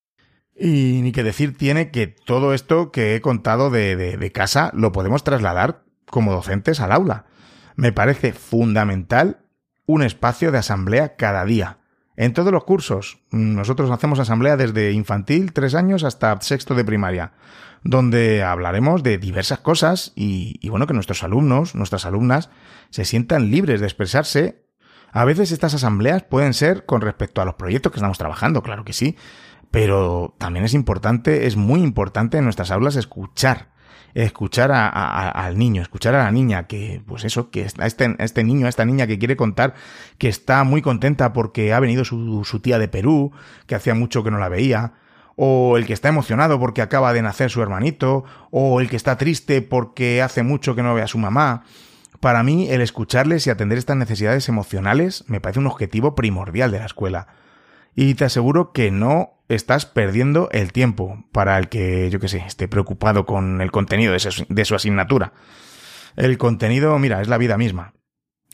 Y 0.57 1.01
ni 1.03 1.13
que 1.13 1.23
decir 1.23 1.57
tiene 1.57 1.91
que 1.91 2.07
todo 2.07 2.55
esto 2.55 2.91
que 2.91 3.15
he 3.15 3.21
contado 3.21 3.71
de, 3.71 3.95
de, 3.95 4.17
de, 4.17 4.33
casa 4.33 4.73
lo 4.75 4.91
podemos 4.91 5.23
trasladar 5.23 5.83
como 6.11 6.33
docentes 6.33 6.81
al 6.81 6.93
aula. 6.93 7.27
Me 7.77 7.93
parece 7.93 8.33
fundamental 8.33 9.45
un 9.87 10.03
espacio 10.03 10.51
de 10.51 10.59
asamblea 10.59 11.15
cada 11.17 11.45
día. 11.45 11.78
En 12.21 12.33
todos 12.33 12.53
los 12.53 12.65
cursos. 12.65 13.21
Nosotros 13.31 13.93
hacemos 13.93 14.19
asamblea 14.19 14.57
desde 14.57 14.91
infantil, 14.91 15.53
tres 15.53 15.77
años, 15.77 16.03
hasta 16.03 16.41
sexto 16.41 16.75
de 16.75 16.85
primaria, 16.85 17.31
donde 17.85 18.43
hablaremos 18.43 19.05
de 19.05 19.19
diversas 19.19 19.61
cosas 19.61 20.13
y, 20.17 20.59
y 20.61 20.69
bueno, 20.69 20.89
que 20.89 20.95
nuestros 20.95 21.23
alumnos, 21.23 21.77
nuestras 21.77 22.07
alumnas, 22.07 22.51
se 22.91 23.05
sientan 23.05 23.53
libres 23.53 23.79
de 23.79 23.87
expresarse. 23.87 24.65
A 25.13 25.25
veces 25.25 25.53
estas 25.53 25.75
asambleas 25.75 26.25
pueden 26.25 26.55
ser 26.55 26.87
con 26.87 27.03
respecto 27.03 27.41
a 27.41 27.45
los 27.45 27.55
proyectos 27.55 27.93
que 27.93 27.99
estamos 27.99 28.19
trabajando, 28.19 28.65
claro 28.65 28.85
que 28.85 28.95
sí, 28.95 29.17
pero 29.71 30.35
también 30.39 30.65
es 30.65 30.75
importante, 30.75 31.47
es 31.47 31.55
muy 31.55 31.83
importante 31.83 32.39
en 32.39 32.45
nuestras 32.45 32.73
aulas 32.73 32.97
escuchar, 32.97 33.69
escuchar 34.15 34.73
a, 34.73 34.89
al 35.31 35.59
niño, 35.59 35.83
escuchar 35.83 36.15
a 36.15 36.25
la 36.25 36.31
niña, 36.31 36.67
que, 36.67 37.03
pues 37.07 37.25
eso, 37.25 37.51
que 37.51 37.67
a 37.79 37.87
este, 37.87 38.17
a 38.19 38.25
este 38.25 38.45
niño, 38.45 38.67
a 38.67 38.69
esta 38.69 38.85
niña 38.85 39.07
que 39.07 39.19
quiere 39.19 39.37
contar 39.37 39.75
que 40.19 40.29
está 40.29 40.65
muy 40.65 40.83
contenta 40.83 41.33
porque 41.33 41.73
ha 41.73 41.81
venido 41.81 42.05
su, 42.05 42.45
su 42.45 42.61
tía 42.61 42.79
de 42.79 42.89
Perú, 42.89 43.33
que 43.67 43.75
hacía 43.75 43.95
mucho 43.95 44.25
que 44.25 44.31
no 44.31 44.39
la 44.39 44.49
veía, 44.49 44.95
o 45.37 45.77
el 45.77 45.87
que 45.87 45.93
está 45.93 46.09
emocionado 46.09 46.59
porque 46.59 46.83
acaba 46.83 47.13
de 47.13 47.23
nacer 47.23 47.51
su 47.51 47.63
hermanito, 47.63 48.25
o 48.51 48.81
el 48.81 48.91
que 48.91 48.97
está 48.97 49.17
triste 49.17 49.63
porque 49.63 50.21
hace 50.23 50.43
mucho 50.43 50.75
que 50.75 50.83
no 50.83 50.95
ve 50.95 51.03
a 51.03 51.07
su 51.07 51.19
mamá. 51.19 51.63
Para 52.21 52.43
mí, 52.43 52.69
el 52.69 52.81
escucharles 52.81 53.47
y 53.47 53.51
atender 53.51 53.79
estas 53.79 53.97
necesidades 53.97 54.49
emocionales 54.49 55.25
me 55.29 55.41
parece 55.41 55.61
un 55.61 55.69
objetivo 55.69 56.17
primordial 56.17 56.73
de 56.73 56.81
la 56.81 56.87
escuela. 56.87 57.29
Y 58.01 58.15
te 58.15 58.25
aseguro 58.25 58.71
que 58.71 58.93
no 58.93 59.43
estás 59.49 59.85
perdiendo 59.85 60.49
el 60.53 60.71
tiempo 60.71 61.25
para 61.33 61.59
el 61.59 61.69
que, 61.69 62.09
yo 62.11 62.21
que 62.21 62.29
sé, 62.29 62.45
esté 62.47 62.69
preocupado 62.69 63.27
con 63.27 63.61
el 63.61 63.73
contenido 63.73 64.13
de 64.13 64.65
su, 64.65 64.75
asignatura. 64.77 65.33
El 66.15 66.39
contenido, 66.39 66.97
mira, 67.01 67.21
es 67.21 67.27
la 67.27 67.39
vida 67.39 67.59
misma. 67.59 67.95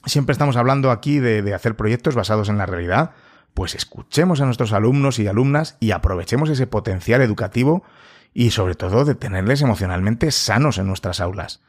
Siempre 0.07 0.33
estamos 0.33 0.57
hablando 0.57 0.91
aquí 0.91 1.19
de 1.19 1.53
hacer 1.53 1.77
proyectos 1.77 2.15
basados 2.15 2.49
en 2.49 2.57
la 2.57 2.65
realidad, 2.65 3.11
pues 3.53 3.75
escuchemos 3.75 4.41
a 4.41 4.47
nuestros 4.47 4.73
alumnos 4.73 5.19
y 5.19 5.27
alumnas 5.27 5.77
y 5.79 5.91
aprovechemos 5.91 6.49
ese 6.49 6.67
potencial 6.67 7.21
educativo 7.21 7.85
y 8.33 8.53
sobre 8.53 8.77
todo 8.77 9.05
de 9.05 9.15
tenerles 9.15 9.61
emocionalmente 9.61 10.31
sanos 10.31 10.79
en 10.79 10.87
nuestras 10.87 11.21
aulas. 11.21 11.61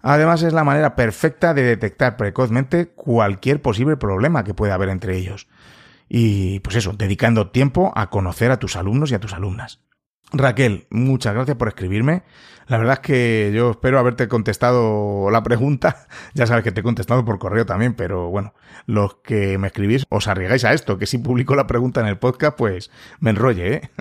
Además 0.00 0.44
es 0.44 0.52
la 0.52 0.62
manera 0.62 0.94
perfecta 0.94 1.54
de 1.54 1.64
detectar 1.64 2.16
precozmente 2.16 2.90
cualquier 2.90 3.60
posible 3.60 3.96
problema 3.96 4.44
que 4.44 4.54
pueda 4.54 4.74
haber 4.74 4.90
entre 4.90 5.16
ellos 5.16 5.48
y 6.12 6.58
pues 6.58 6.74
eso, 6.74 6.92
dedicando 6.92 7.50
tiempo 7.50 7.92
a 7.94 8.10
conocer 8.10 8.50
a 8.50 8.58
tus 8.58 8.74
alumnos 8.74 9.12
y 9.12 9.14
a 9.14 9.20
tus 9.20 9.32
alumnas. 9.32 9.80
Raquel, 10.32 10.88
muchas 10.90 11.34
gracias 11.34 11.56
por 11.56 11.68
escribirme. 11.68 12.24
La 12.66 12.78
verdad 12.78 12.94
es 12.94 13.00
que 13.00 13.52
yo 13.54 13.70
espero 13.70 13.98
haberte 13.98 14.26
contestado 14.28 15.30
la 15.30 15.42
pregunta. 15.42 16.08
Ya 16.34 16.46
sabes 16.46 16.64
que 16.64 16.72
te 16.72 16.80
he 16.80 16.84
contestado 16.84 17.24
por 17.24 17.38
correo 17.38 17.64
también, 17.64 17.94
pero 17.94 18.28
bueno, 18.28 18.54
los 18.86 19.16
que 19.16 19.56
me 19.58 19.68
escribís 19.68 20.04
os 20.08 20.26
arriesgáis 20.26 20.64
a 20.64 20.72
esto, 20.72 20.98
que 20.98 21.06
si 21.06 21.18
publico 21.18 21.54
la 21.54 21.66
pregunta 21.66 22.00
en 22.00 22.06
el 22.06 22.18
podcast, 22.18 22.56
pues 22.56 22.90
me 23.20 23.30
enrolle, 23.30 23.74
¿eh? 23.74 23.90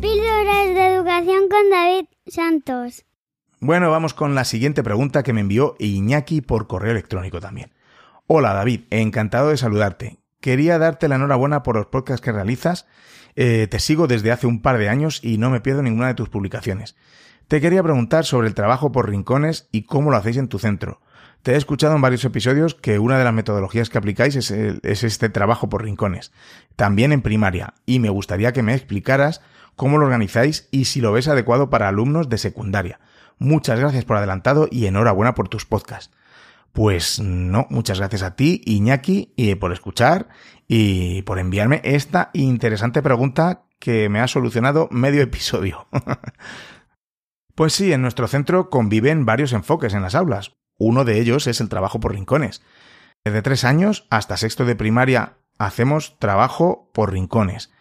Píldoras 0.00 0.68
de 0.74 0.94
educación 0.94 1.48
con 1.48 1.70
David 1.70 2.06
Santos. 2.26 3.07
Bueno, 3.60 3.90
vamos 3.90 4.14
con 4.14 4.36
la 4.36 4.44
siguiente 4.44 4.84
pregunta 4.84 5.24
que 5.24 5.32
me 5.32 5.40
envió 5.40 5.74
Iñaki 5.80 6.42
por 6.42 6.68
correo 6.68 6.92
electrónico 6.92 7.40
también. 7.40 7.74
Hola 8.28 8.54
David, 8.54 8.82
encantado 8.90 9.48
de 9.48 9.56
saludarte. 9.56 10.20
Quería 10.40 10.78
darte 10.78 11.08
la 11.08 11.16
enhorabuena 11.16 11.64
por 11.64 11.74
los 11.74 11.86
podcasts 11.86 12.24
que 12.24 12.30
realizas. 12.30 12.86
Eh, 13.34 13.66
te 13.68 13.80
sigo 13.80 14.06
desde 14.06 14.30
hace 14.30 14.46
un 14.46 14.62
par 14.62 14.78
de 14.78 14.88
años 14.88 15.18
y 15.24 15.38
no 15.38 15.50
me 15.50 15.60
pierdo 15.60 15.82
ninguna 15.82 16.06
de 16.06 16.14
tus 16.14 16.28
publicaciones. 16.28 16.94
Te 17.48 17.60
quería 17.60 17.82
preguntar 17.82 18.24
sobre 18.24 18.46
el 18.46 18.54
trabajo 18.54 18.92
por 18.92 19.10
rincones 19.10 19.68
y 19.72 19.82
cómo 19.82 20.12
lo 20.12 20.18
hacéis 20.18 20.36
en 20.36 20.46
tu 20.46 20.60
centro. 20.60 21.00
Te 21.42 21.54
he 21.54 21.56
escuchado 21.56 21.96
en 21.96 22.00
varios 22.00 22.24
episodios 22.24 22.76
que 22.76 23.00
una 23.00 23.18
de 23.18 23.24
las 23.24 23.34
metodologías 23.34 23.90
que 23.90 23.98
aplicáis 23.98 24.36
es, 24.36 24.52
este 24.84 25.30
trabajo 25.30 25.68
por 25.68 25.82
rincones, 25.82 26.30
también 26.76 27.10
en 27.10 27.22
primaria, 27.22 27.74
y 27.86 27.98
me 27.98 28.08
gustaría 28.08 28.52
que 28.52 28.62
me 28.62 28.74
explicaras 28.74 29.40
cómo 29.74 29.98
lo 29.98 30.04
organizáis 30.04 30.68
y 30.70 30.84
si 30.84 31.00
lo 31.00 31.10
ves 31.10 31.26
adecuado 31.26 31.70
para 31.70 31.88
alumnos 31.88 32.28
de 32.28 32.38
secundaria 32.38 33.00
Muchas 33.38 33.78
gracias 33.78 34.04
por 34.04 34.16
adelantado 34.16 34.68
y 34.70 34.86
enhorabuena 34.86 35.34
por 35.34 35.48
tus 35.48 35.64
podcasts. 35.64 36.14
Pues 36.72 37.20
no, 37.20 37.66
muchas 37.70 37.98
gracias 37.98 38.22
a 38.22 38.36
ti, 38.36 38.62
Iñaki, 38.64 39.32
y 39.36 39.54
por 39.54 39.72
escuchar 39.72 40.28
y 40.66 41.22
por 41.22 41.38
enviarme 41.38 41.80
esta 41.84 42.30
interesante 42.34 43.02
pregunta 43.02 43.64
que 43.78 44.08
me 44.08 44.20
ha 44.20 44.28
solucionado 44.28 44.88
medio 44.90 45.22
episodio. 45.22 45.88
pues 47.54 47.72
sí, 47.72 47.92
en 47.92 48.02
nuestro 48.02 48.28
centro 48.28 48.70
conviven 48.70 49.24
varios 49.24 49.52
enfoques 49.52 49.94
en 49.94 50.02
las 50.02 50.14
aulas. 50.14 50.56
Uno 50.78 51.04
de 51.04 51.18
ellos 51.20 51.46
es 51.46 51.60
el 51.60 51.68
trabajo 51.68 52.00
por 52.00 52.12
rincones. 52.12 52.62
Desde 53.24 53.42
tres 53.42 53.64
años 53.64 54.06
hasta 54.10 54.36
sexto 54.36 54.64
de 54.64 54.76
primaria 54.76 55.38
hacemos 55.58 56.18
trabajo 56.18 56.90
por 56.94 57.12
rincones. 57.12 57.72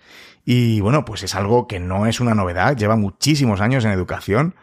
Y 0.44 0.80
bueno, 0.82 1.06
pues 1.06 1.24
es 1.24 1.36
algo 1.36 1.68
que 1.68 1.80
no 1.80 2.08
es 2.08 2.20
una 2.20 2.34
novedad, 2.34 2.76
lleva 2.76 2.96
muchísimos 2.96 3.62
años 3.62 3.86
en 3.86 3.92
educación, 3.92 4.56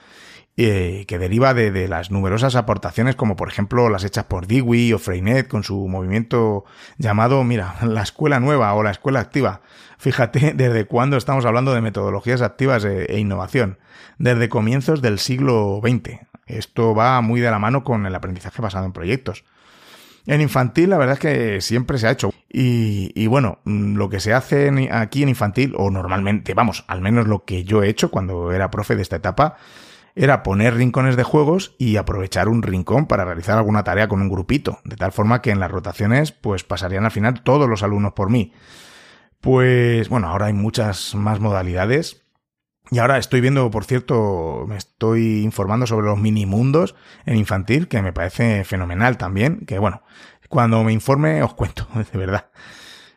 eh, 0.57 1.05
que 1.09 1.19
deriva 1.19 1.53
de, 1.55 1.89
las 1.89 2.11
numerosas 2.11 2.55
aportaciones, 2.55 3.17
como 3.17 3.37
por 3.37 3.49
ejemplo 3.49 3.89
las 3.89 4.05
hechas 4.05 4.25
por 4.25 4.47
Dewey 4.47 4.93
o 4.93 4.99
Freinet 4.99 5.49
con 5.49 5.65
su 5.65 5.89
movimiento 5.89 6.65
llamado, 6.97 7.43
mira, 7.45 7.77
la 7.83 8.03
escuela 8.03 8.41
nueva 8.41 8.73
o 8.75 8.83
la 8.83 8.91
escuela 8.91 9.21
activa. 9.21 9.63
Fíjate 9.99 10.53
desde 10.57 10.85
cuándo 10.85 11.17
estamos 11.17 11.45
hablando 11.45 11.75
de 11.75 11.81
metodologías 11.81 12.43
activas 12.43 12.85
e, 12.85 13.05
e 13.05 13.19
innovación. 13.19 13.79
Desde 14.19 14.49
comienzos 14.49 15.03
del 15.03 15.19
siglo 15.19 15.81
XX. 15.83 16.21
Esto 16.47 16.95
va 16.95 17.21
muy 17.21 17.41
de 17.41 17.51
la 17.51 17.59
mano 17.59 17.85
con 17.85 18.07
el 18.07 18.15
aprendizaje 18.15 18.63
basado 18.63 18.87
en 18.87 18.93
proyectos. 18.93 19.45
En 20.27 20.41
infantil, 20.41 20.91
la 20.91 20.99
verdad 20.99 21.15
es 21.15 21.21
que 21.21 21.61
siempre 21.61 21.99
se 21.99 22.07
ha 22.07 22.11
hecho. 22.11 22.31
Y, 22.49 23.27
bueno, 23.27 23.59
mm, 23.65 23.97
lo 23.97 24.09
que 24.09 24.21
se 24.21 24.33
hace 24.33 24.71
aquí 24.91 25.23
en 25.23 25.29
infantil, 25.29 25.75
o 25.77 25.91
normalmente, 25.91 26.55
vamos, 26.55 26.85
al 26.87 27.01
menos 27.01 27.27
lo 27.27 27.45
que 27.45 27.65
yo 27.65 27.83
he 27.83 27.89
hecho 27.89 28.11
cuando 28.11 28.53
era 28.53 28.71
profe 28.71 28.97
de 28.97 29.03
esta 29.03 29.17
etapa, 29.17 29.57
era 30.15 30.43
poner 30.43 30.75
rincones 30.75 31.17
de 31.17 31.25
juegos 31.25 31.75
y 31.79 31.97
aprovechar 31.97 32.49
un 32.49 32.63
rincón 32.63 33.07
para 33.07 33.25
realizar 33.25 33.59
alguna 33.59 33.85
tarea 33.85 34.09
con 34.09 34.23
un 34.23 34.29
grupito, 34.29 34.79
de 34.85 34.97
tal 34.97 35.13
forma 35.13 35.43
que 35.43 35.51
en 35.51 35.61
las 35.61 35.71
rotaciones 35.71 36.33
pues 36.33 36.65
pasarían 36.65 37.05
al 37.05 37.11
final 37.11 37.43
todos 37.43 37.69
los 37.69 37.83
alumnos 37.83 38.13
por 38.13 38.31
mí. 38.31 38.53
Pues 39.41 40.09
bueno, 40.09 40.29
ahora 40.29 40.47
hay 40.47 40.53
muchas 40.53 41.15
más 41.15 41.41
modalidades 41.41 42.25
y 42.91 42.99
ahora 42.99 43.19
estoy 43.19 43.41
viendo, 43.41 43.71
por 43.71 43.85
cierto, 43.85 44.67
me 44.69 44.77
estoy 44.77 45.43
informando 45.43 45.87
sobre 45.87 46.07
los 46.07 46.19
mini 46.19 46.47
mundos 46.47 46.95
en 47.25 47.37
infantil, 47.37 47.89
que 47.89 48.03
me 48.03 48.13
parece 48.13 48.65
fenomenal 48.65 49.17
también, 49.17 49.65
que 49.67 49.79
bueno, 49.79 50.03
cuando 50.49 50.85
me 50.85 50.93
informe 50.93 51.43
os 51.43 51.55
cuento, 51.55 51.89
de 52.13 52.19
verdad. 52.19 52.51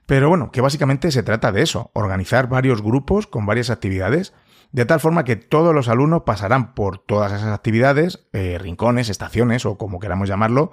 Pero 0.05 0.29
bueno, 0.29 0.51
que 0.51 0.61
básicamente 0.61 1.11
se 1.11 1.21
trata 1.21 1.51
de 1.51 1.61
eso, 1.61 1.91
organizar 1.93 2.47
varios 2.47 2.81
grupos 2.81 3.27
con 3.27 3.45
varias 3.45 3.69
actividades, 3.69 4.33
de 4.71 4.85
tal 4.85 4.99
forma 4.99 5.23
que 5.23 5.35
todos 5.35 5.73
los 5.73 5.87
alumnos 5.87 6.23
pasarán 6.23 6.73
por 6.73 6.99
todas 6.99 7.31
esas 7.31 7.53
actividades, 7.53 8.27
eh, 8.33 8.57
rincones, 8.59 9.09
estaciones 9.09 9.65
o 9.65 9.77
como 9.77 9.99
queramos 9.99 10.27
llamarlo, 10.29 10.71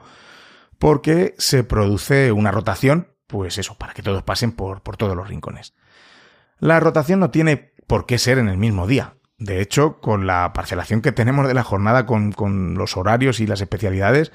porque 0.79 1.35
se 1.39 1.65
produce 1.65 2.33
una 2.33 2.51
rotación, 2.51 3.15
pues 3.27 3.59
eso, 3.59 3.77
para 3.79 3.95
que 3.95 4.03
todos 4.03 4.23
pasen 4.23 4.53
por, 4.53 4.83
por 4.83 4.97
todos 4.97 5.17
los 5.17 5.29
rincones. 5.29 5.75
La 6.59 6.81
rotación 6.81 7.21
no 7.21 7.31
tiene 7.31 7.75
por 7.87 8.07
qué 8.07 8.19
ser 8.19 8.39
en 8.39 8.49
el 8.49 8.57
mismo 8.57 8.87
día. 8.87 9.15
De 9.39 9.61
hecho, 9.61 10.01
con 10.01 10.27
la 10.27 10.53
parcelación 10.53 11.01
que 11.01 11.13
tenemos 11.13 11.47
de 11.49 11.55
la 11.55 11.65
jornada 11.65 12.07
con, 12.07 12.75
los 12.75 12.97
horarios 12.97 13.41
y 13.41 13.47
las 13.47 13.61
especialidades, 13.61 14.33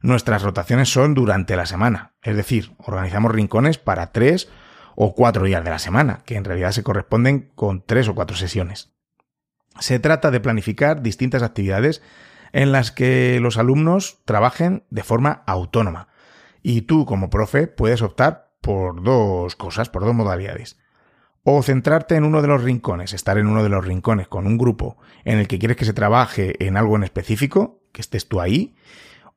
nuestras 0.00 0.42
rotaciones 0.42 0.92
son 0.92 1.14
durante 1.14 1.56
la 1.56 1.66
semana. 1.66 2.14
Es 2.22 2.36
decir, 2.36 2.74
organizamos 2.78 3.32
rincones 3.32 3.78
para 3.78 4.12
tres 4.12 4.50
o 4.96 5.14
cuatro 5.14 5.44
días 5.44 5.64
de 5.64 5.70
la 5.70 5.78
semana, 5.78 6.22
que 6.26 6.36
en 6.36 6.44
realidad 6.44 6.72
se 6.72 6.82
corresponden 6.82 7.50
con 7.54 7.84
tres 7.84 8.08
o 8.08 8.14
cuatro 8.14 8.36
sesiones. 8.36 8.92
Se 9.80 9.98
trata 9.98 10.30
de 10.30 10.38
planificar 10.38 11.02
distintas 11.02 11.42
actividades 11.42 12.02
en 12.52 12.70
las 12.70 12.92
que 12.92 13.40
los 13.40 13.58
alumnos 13.58 14.20
trabajen 14.24 14.84
de 14.90 15.02
forma 15.02 15.42
autónoma. 15.46 16.08
Y 16.62 16.82
tú, 16.82 17.06
como 17.06 17.30
profe, 17.30 17.66
puedes 17.66 18.02
optar 18.02 18.52
por 18.60 19.02
dos 19.02 19.56
cosas, 19.56 19.88
por 19.88 20.04
dos 20.04 20.14
modalidades 20.14 20.76
o 21.42 21.62
centrarte 21.62 22.16
en 22.16 22.24
uno 22.24 22.42
de 22.42 22.48
los 22.48 22.62
rincones, 22.62 23.12
estar 23.12 23.38
en 23.38 23.46
uno 23.46 23.62
de 23.62 23.68
los 23.68 23.84
rincones 23.84 24.28
con 24.28 24.46
un 24.46 24.58
grupo 24.58 24.98
en 25.24 25.38
el 25.38 25.48
que 25.48 25.58
quieres 25.58 25.76
que 25.76 25.84
se 25.84 25.92
trabaje 25.92 26.64
en 26.64 26.76
algo 26.76 26.96
en 26.96 27.04
específico, 27.04 27.80
que 27.92 28.02
estés 28.02 28.28
tú 28.28 28.40
ahí, 28.40 28.76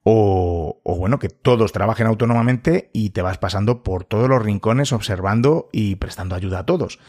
o, 0.03 0.81
o, 0.83 0.97
bueno, 0.97 1.17
que 1.17 1.29
todos 1.29 1.71
trabajen 1.71 2.07
autónomamente 2.07 2.89
y 2.91 3.11
te 3.11 3.21
vas 3.21 3.37
pasando 3.37 3.83
por 3.83 4.03
todos 4.03 4.27
los 4.27 4.43
rincones 4.43 4.91
observando 4.91 5.69
y 5.71 5.95
prestando 5.95 6.35
ayuda 6.35 6.59
a 6.59 6.65
todos. 6.65 6.99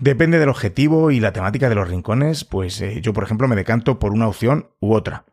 Depende 0.00 0.38
del 0.38 0.48
objetivo 0.48 1.10
y 1.10 1.20
la 1.20 1.34
temática 1.34 1.68
de 1.68 1.74
los 1.74 1.86
rincones, 1.86 2.44
pues 2.44 2.80
eh, 2.80 3.02
yo 3.02 3.12
por 3.12 3.22
ejemplo 3.22 3.48
me 3.48 3.54
decanto 3.54 3.98
por 3.98 4.12
una 4.12 4.28
opción 4.28 4.70
u 4.80 4.94
otra. 4.94 5.26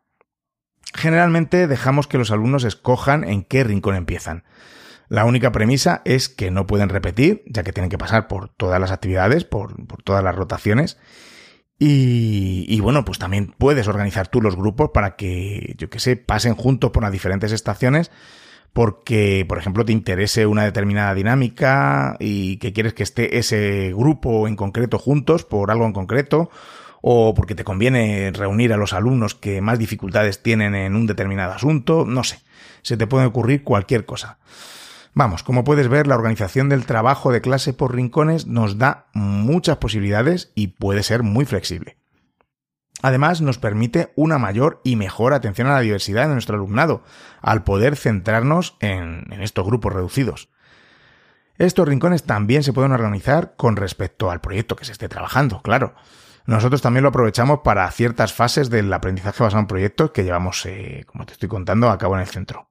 Generalmente 0.94 1.68
dejamos 1.68 2.06
que 2.08 2.18
los 2.18 2.32
alumnos 2.32 2.66
escojan 2.66 3.24
en 3.24 3.44
qué 3.44 3.64
rincón 3.64 3.96
empiezan. 3.96 4.44
La 5.08 5.24
única 5.24 5.54
premisa 5.54 6.02
es 6.04 6.28
que 6.28 6.52
no 6.52 6.68
pueden 6.68 6.90
repetir, 6.90 7.44
ya 7.48 7.64
que 7.64 7.72
tienen 7.72 7.90
que 7.90 7.98
pasar 7.98 8.28
por 8.28 8.50
todas 8.50 8.82
las 8.82 8.92
actividades, 8.92 9.46
por, 9.46 9.74
todas 10.04 10.22
las 10.22 10.36
rotaciones. 10.36 10.98
Y, 11.80 12.78
bueno, 12.82 13.06
pues 13.06 13.20
también 13.20 13.54
puedes 13.58 13.88
organizar 13.88 14.28
tú 14.28 14.42
los 14.42 14.58
grupos 14.58 14.90
para 14.94 15.16
que, 15.16 15.76
yo 15.78 15.90
que 15.90 16.00
sé, 16.00 16.18
pasen 16.18 16.56
juntos 16.56 16.92
por 16.92 17.04
las 17.04 17.12
diferentes 17.14 17.54
estaciones 17.54 18.12
porque, 18.78 19.44
por 19.50 19.58
ejemplo, 19.58 19.84
te 19.86 19.92
interese 19.92 20.46
una 20.46 20.64
determinada 20.64 21.16
dinámica 21.16 22.16
y 22.20 22.58
que 22.58 22.74
quieres 22.74 22.94
que 22.94 23.02
esté 23.02 23.40
ese 23.40 23.92
grupo 23.92 24.48
en 24.48 24.56
concreto 24.56 25.00
juntos 25.00 25.44
por 25.46 25.72
algo 25.72 25.88
en 25.88 25.94
concreto, 25.94 26.52
o 27.02 27.34
porque 27.34 27.56
te 27.56 27.64
conviene 27.64 28.30
reunir 28.36 28.74
a 28.74 28.78
los 28.78 28.94
alumnos 28.94 29.34
que 29.34 29.62
más 29.62 29.80
dificultades 29.80 30.44
tienen 30.44 30.76
en 30.76 30.96
un 30.96 31.08
determinado 31.08 31.54
asunto, 31.54 32.06
no 32.06 32.24
sé, 32.24 32.38
se 32.84 32.98
te 32.98 33.08
puede 33.08 33.26
ocurrir 33.26 33.64
cualquier 33.64 34.06
cosa. 34.06 34.38
Vamos, 35.16 35.42
como 35.42 35.64
puedes 35.64 35.88
ver, 35.88 36.06
la 36.06 36.14
organización 36.14 36.70
del 36.70 36.86
trabajo 36.86 37.32
de 37.32 37.42
clase 37.42 37.74
por 37.74 37.96
rincones 37.96 38.46
nos 38.46 38.78
da 38.78 39.08
muchas 39.16 39.78
posibilidades 39.78 40.52
y 40.54 40.68
puede 40.68 41.02
ser 41.02 41.24
muy 41.24 41.46
flexible. 41.46 41.98
Además, 43.04 43.42
nos 43.42 43.60
permite 43.60 44.12
una 44.16 44.40
mayor 44.40 44.82
y 44.84 44.96
mejor 44.96 45.34
atención 45.34 45.68
a 45.68 45.74
la 45.74 45.82
diversidad 45.82 46.28
de 46.28 46.34
nuestro 46.34 46.56
alumnado, 46.56 47.04
al 47.42 47.64
poder 47.64 47.96
centrarnos 47.96 48.76
en, 48.80 49.28
estos 49.40 49.66
grupos 49.66 49.94
reducidos. 49.94 50.50
Estos 51.58 51.88
rincones 51.88 52.24
también 52.24 52.64
se 52.64 52.74
pueden 52.74 52.92
organizar 52.92 53.56
con 53.56 53.76
respecto 53.76 54.32
al 54.32 54.42
proyecto 54.42 54.76
que 54.76 54.86
se 54.86 54.92
esté 54.92 55.10
trabajando, 55.10 55.62
claro. 55.62 55.94
Nosotros 56.46 56.82
también 56.82 57.04
lo 57.04 57.10
aprovechamos 57.10 57.60
para 57.64 57.90
ciertas 57.92 58.34
fases 58.34 58.70
del 58.70 58.92
aprendizaje 58.94 59.44
basado 59.44 59.62
en 59.62 59.68
proyectos 59.68 60.12
que 60.12 60.24
llevamos, 60.24 60.66
eh, 60.66 61.04
como 61.06 61.26
te 61.26 61.34
estoy 61.34 61.50
contando, 61.50 61.90
a 61.90 61.98
cabo 61.98 62.16
en 62.16 62.22
el 62.22 62.28
centro. 62.28 62.70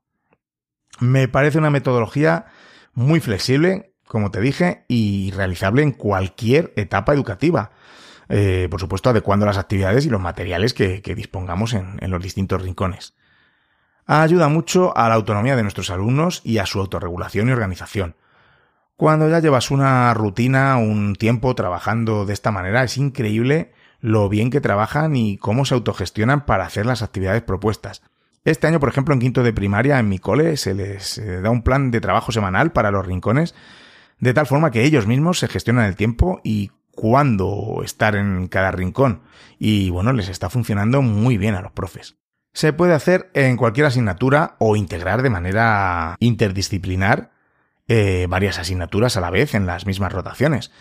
Me 0.98 1.28
parece 1.28 1.58
una 1.58 1.70
metodología 1.70 2.46
muy 2.94 3.20
flexible, 3.20 3.92
como 4.08 4.30
te 4.30 4.40
dije, 4.40 4.84
y 4.88 5.30
realizable 5.32 5.82
en 5.82 5.92
cualquier 5.92 6.72
etapa 6.76 7.12
educativa. 7.12 7.70
Eh, 8.28 8.68
por 8.70 8.80
supuesto, 8.80 9.10
adecuando 9.10 9.46
las 9.46 9.58
actividades 9.58 10.04
y 10.06 10.10
los 10.10 10.20
materiales 10.20 10.74
que, 10.74 11.00
dispongamos 11.16 11.74
en, 11.74 11.96
en 12.00 12.10
los 12.10 12.22
distintos 12.22 12.62
rincones. 12.62 13.14
Ayuda 14.06 14.48
mucho 14.48 14.96
a 14.96 15.08
la 15.08 15.14
autonomía 15.14 15.56
de 15.56 15.62
nuestros 15.62 15.90
alumnos 15.90 16.40
y 16.44 16.58
a 16.58 16.66
su 16.66 16.80
autorregulación 16.80 17.48
y 17.48 17.52
organización. 17.52 18.16
Cuando 18.96 19.28
ya 19.28 19.40
llevas 19.40 19.70
una 19.70 20.14
rutina, 20.14 20.76
un 20.78 21.16
tiempo 21.16 21.54
trabajando 21.54 22.24
de 22.24 22.32
esta 22.32 22.50
manera, 22.50 22.82
es 22.82 22.96
increíble 22.96 23.72
lo 24.00 24.28
bien 24.28 24.50
que 24.50 24.60
trabajan 24.60 25.16
y 25.16 25.36
cómo 25.36 25.64
se 25.64 25.74
autogestionan 25.74 26.46
para 26.46 26.64
hacer 26.64 26.86
las 26.86 27.02
actividades 27.02 27.42
propuestas. 27.42 28.02
Este 28.44 28.68
año, 28.68 28.78
por 28.78 28.88
ejemplo, 28.88 29.12
en 29.12 29.20
quinto 29.20 29.42
de 29.42 29.52
primaria, 29.52 29.98
en 29.98 30.08
mi 30.08 30.18
cole, 30.18 30.56
se 30.56 30.72
les 30.72 31.18
eh, 31.18 31.40
da 31.40 31.50
un 31.50 31.62
plan 31.62 31.90
de 31.90 32.00
trabajo 32.00 32.30
semanal 32.30 32.70
para 32.70 32.92
los 32.92 33.04
rincones, 33.04 33.54
de 34.20 34.32
tal 34.32 34.46
forma 34.46 34.70
que 34.70 34.84
ellos 34.84 35.06
mismos 35.06 35.40
se 35.40 35.48
gestionan 35.48 35.86
el 35.86 35.96
tiempo 35.96 36.40
y 36.44 36.70
cuándo 36.96 37.82
estar 37.84 38.16
en 38.16 38.48
cada 38.48 38.72
rincón. 38.72 39.22
Y 39.60 39.90
bueno, 39.90 40.12
les 40.12 40.28
está 40.28 40.50
funcionando 40.50 41.02
muy 41.02 41.38
bien 41.38 41.54
a 41.54 41.62
los 41.62 41.70
profes. 41.70 42.16
Se 42.52 42.72
puede 42.72 42.94
hacer 42.94 43.30
en 43.34 43.56
cualquier 43.56 43.86
asignatura 43.86 44.56
o 44.58 44.74
integrar 44.74 45.22
de 45.22 45.30
manera 45.30 46.16
interdisciplinar 46.18 47.30
eh, 47.86 48.26
varias 48.28 48.58
asignaturas 48.58 49.16
a 49.16 49.20
la 49.20 49.30
vez 49.30 49.54
en 49.54 49.66
las 49.66 49.86
mismas 49.86 50.12
rotaciones. 50.12 50.72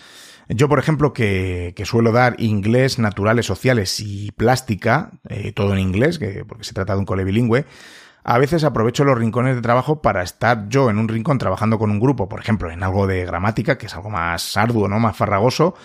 Yo, 0.47 0.69
por 0.69 0.79
ejemplo, 0.79 1.11
que, 1.11 1.73
suelo 1.85 2.11
dar 2.11 2.35
inglés, 2.39 2.99
naturales, 2.99 3.45
sociales 3.45 3.99
y 3.99 4.31
plástica, 4.31 5.11
eh, 5.27 5.51
todo 5.51 5.73
en 5.73 5.79
inglés, 5.79 6.19
que, 6.19 6.45
porque 6.45 6.63
se 6.63 6.73
trata 6.73 6.93
de 6.93 6.99
un 6.99 7.05
cole 7.05 7.23
bilingüe, 7.23 7.65
a 8.23 8.39
veces 8.39 8.63
aprovecho 8.63 9.03
los 9.03 9.17
rincones 9.17 9.55
de 9.55 9.61
trabajo 9.61 10.01
para 10.01 10.23
estar 10.23 10.67
yo 10.67 10.89
en 10.89 10.97
un 10.97 11.07
rincón 11.07 11.37
trabajando 11.37 11.77
con 11.77 11.91
un 11.91 11.99
grupo, 11.99 12.27
por 12.27 12.39
ejemplo, 12.39 12.71
en 12.71 12.81
algo 12.83 13.05
de 13.05 13.23
gramática, 13.23 13.77
que 13.77 13.85
es 13.85 13.95
algo 13.95 14.09
más 14.09 14.57
arduo, 14.57 14.87
¿no? 14.87 14.99
Más 14.99 15.15
farragoso, 15.15 15.75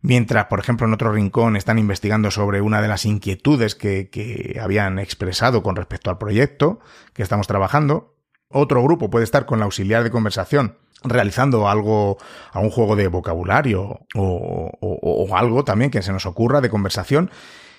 mientras, 0.00 0.46
por 0.46 0.60
ejemplo, 0.60 0.86
en 0.86 0.94
otro 0.94 1.12
rincón 1.12 1.56
están 1.56 1.78
investigando 1.78 2.30
sobre 2.30 2.60
una 2.60 2.80
de 2.82 2.88
las 2.88 3.04
inquietudes 3.04 3.74
que, 3.74 4.10
que 4.10 4.58
habían 4.60 4.98
expresado 4.98 5.62
con 5.62 5.76
respecto 5.76 6.10
al 6.10 6.18
proyecto 6.18 6.80
que 7.12 7.22
estamos 7.22 7.46
trabajando. 7.46 8.16
Otro 8.48 8.82
grupo 8.82 9.10
puede 9.10 9.24
estar 9.24 9.46
con 9.46 9.58
la 9.58 9.66
auxiliar 9.66 10.04
de 10.04 10.10
conversación 10.10 10.76
realizando 11.04 11.68
algo, 11.68 12.18
algún 12.52 12.70
juego 12.70 12.96
de 12.96 13.08
vocabulario 13.08 14.00
o, 14.14 15.28
algo 15.36 15.64
también 15.64 15.90
que 15.90 16.02
se 16.02 16.12
nos 16.12 16.26
ocurra 16.26 16.60
de 16.60 16.70
conversación. 16.70 17.30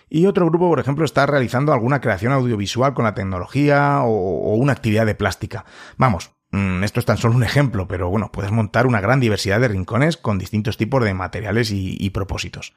Y 0.10 0.26
otro 0.26 0.46
grupo, 0.48 0.70
por 0.70 0.80
ejemplo, 0.80 1.06
está 1.06 1.26
realizando 1.26 1.74
alguna 1.74 2.02
creación 2.02 2.32
audiovisual 2.32 2.94
con 2.94 3.06
la 3.06 3.14
tecnología 3.14 4.02
o, 4.04 4.56
una 4.56 4.74
actividad 4.74 5.06
de 5.06 5.16
plástica. 5.16 5.66
Vamos, 5.98 6.32
esto 6.52 7.00
es 7.00 7.06
tan 7.06 7.18
solo 7.18 7.36
un 7.36 7.44
ejemplo, 7.44 7.88
pero 7.88 8.10
bueno, 8.10 8.32
puedes 8.32 8.52
montar 8.52 8.88
una 8.88 9.02
gran 9.02 9.20
diversidad 9.20 9.60
de 9.60 9.68
rincones 9.68 10.18
con 10.18 10.40
distintos 10.40 10.78
tipos 10.78 11.04
de 11.04 11.14
materiales 11.14 11.70
y, 11.72 12.10
propósitos. 12.10 12.74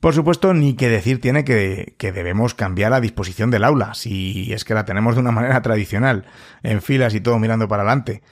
Por 0.00 0.12
supuesto, 0.12 0.52
ni 0.52 0.74
que 0.74 0.88
decir 0.88 1.20
tiene 1.20 1.44
que, 1.44 1.94
que, 1.98 2.12
debemos 2.12 2.54
cambiar 2.54 2.90
la 2.90 3.00
disposición 3.00 3.50
del 3.50 3.64
aula, 3.64 3.94
si 3.94 4.52
es 4.52 4.64
que 4.64 4.74
la 4.74 4.84
tenemos 4.84 5.14
de 5.14 5.20
una 5.20 5.30
manera 5.32 5.62
tradicional, 5.62 6.26
en 6.62 6.82
filas 6.82 7.14
y 7.14 7.20
todo 7.20 7.38
mirando 7.38 7.68
para 7.68 7.82
adelante. 7.82 8.22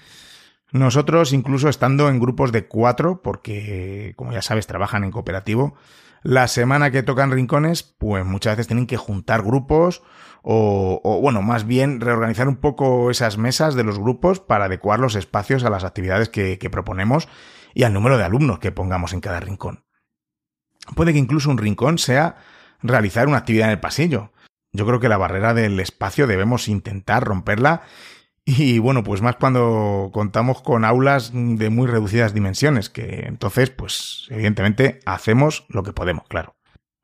Nosotros, 0.73 1.33
incluso 1.33 1.69
estando 1.69 2.09
en 2.09 2.19
grupos 2.19 2.51
de 2.51 2.67
cuatro, 2.67 3.23
porque, 3.23 4.15
como 4.17 4.33
ya 4.33 4.43
sabes, 4.43 4.67
trabajan 4.67 5.05
en 5.05 5.11
cooperativo, 5.11 5.77
la 6.23 6.49
semana 6.49 6.91
que 6.91 7.03
tocan 7.03 7.31
rincones, 7.31 7.83
pues 7.83 8.25
muchas 8.25 8.57
veces 8.57 8.69
tienen 8.69 8.87
que 8.87 8.97
juntar 8.97 9.43
grupos 9.43 10.03
o, 10.43 11.21
bueno, 11.23 11.41
más 11.43 11.67
bien 11.67 12.01
reorganizar 12.01 12.49
un 12.49 12.57
poco 12.57 13.11
esas 13.11 13.39
mesas 13.39 13.75
de 13.75 13.85
los 13.85 13.99
grupos 13.99 14.41
para 14.41 14.65
adecuar 14.67 14.99
los 14.99 15.15
espacios 15.15 15.65
a 15.65 15.71
las 15.71 15.85
actividades 15.85 16.29
que, 16.29 16.59
que 16.59 16.71
proponemos 16.71 17.29
y 17.75 17.85
al 17.85 17.93
número 17.93 18.19
de 18.19 18.25
alumnos 18.25 18.59
que 18.59 18.73
pongamos 18.73 19.13
en 19.13 19.21
cada 19.21 19.41
rincón. 19.41 19.85
Puede 20.95 21.13
que 21.13 21.19
incluso 21.19 21.51
un 21.51 21.59
rincón 21.59 21.99
sea 21.99 22.37
realizar 22.83 23.29
una 23.29 23.39
actividad 23.39 23.69
en 23.69 23.73
el 23.73 23.81
pasillo. 23.81 24.33
Yo 24.73 24.87
creo 24.87 25.01
que 25.01 25.09
la 25.09 25.19
barrera 25.19 25.55
del 25.55 25.79
espacio 25.81 26.27
debemos 26.27 26.67
intentar 26.69 27.25
romperla 27.25 27.83
y 28.45 28.81
bueno, 28.81 29.05
pues 29.05 29.23
más 29.23 29.37
cuando 29.37 30.11
contamos 30.13 30.63
con 30.63 30.85
aulas 30.85 31.31
de 31.33 31.71
muy 31.71 31.87
reducidas 31.87 32.35
dimensiones, 32.35 32.91
que 32.91 33.27
entonces, 33.27 33.71
pues 33.71 34.27
evidentemente 34.31 34.99
hacemos 35.07 35.65
lo 35.69 35.85
que 35.85 35.93
podemos, 35.93 36.25
claro. 36.27 36.57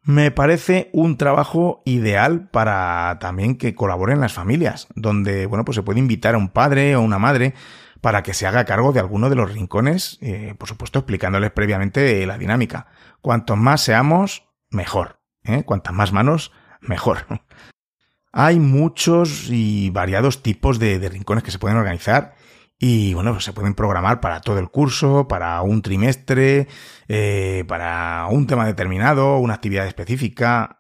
Me 0.09 0.31
parece 0.31 0.89
un 0.95 1.19
trabajo 1.19 1.83
ideal 1.85 2.49
para 2.49 3.19
también 3.21 3.59
que 3.59 3.75
colaboren 3.75 4.23
las 4.23 4.33
familias, 4.33 4.89
donde, 4.95 5.45
bueno, 5.45 5.67
pues 5.67 5.77
se 5.77 5.83
puede 5.83 5.99
invitar 5.99 6.35
a 6.35 6.39
un 6.39 6.49
padre 6.49 6.97
o 6.97 7.03
una 7.03 7.19
madre 7.19 7.53
para 8.01 8.23
que 8.23 8.33
se 8.33 8.47
haga 8.47 8.65
cargo 8.65 8.95
de 8.95 9.01
alguno 9.01 9.29
de 9.29 9.37
los 9.37 9.53
rincones, 9.53 10.17
eh, 10.23 10.55
por 10.57 10.67
supuesto 10.67 11.01
explicándoles 11.01 11.51
previamente 11.51 12.25
la 12.25 12.39
dinámica. 12.39 12.87
Cuantos 13.21 13.59
más 13.59 13.83
seamos, 13.83 14.49
mejor. 14.71 15.21
¿eh? 15.45 15.65
Cuantas 15.65 15.93
más 15.93 16.11
manos, 16.11 16.53
mejor. 16.81 17.27
Hay 18.33 18.61
muchos 18.61 19.51
y 19.51 19.91
variados 19.91 20.43
tipos 20.43 20.79
de, 20.79 21.07
rincones 21.07 21.45
que 21.45 21.51
se 21.51 21.59
pueden 21.59 21.77
organizar 21.77 22.35
y 22.79 23.15
bueno, 23.15 23.33
pues 23.33 23.45
se 23.45 23.53
pueden 23.53 23.75
programar 23.75 24.21
para 24.21 24.41
todo 24.41 24.59
el 24.59 24.71
curso, 24.71 25.27
para 25.27 25.61
un 25.63 25.83
trimestre, 25.83 26.69
eh, 27.09 27.65
para 27.67 28.27
un 28.31 28.47
tema 28.47 28.67
determinado, 28.67 29.39
una 29.39 29.55
actividad 29.55 29.87
específica. 29.87 30.79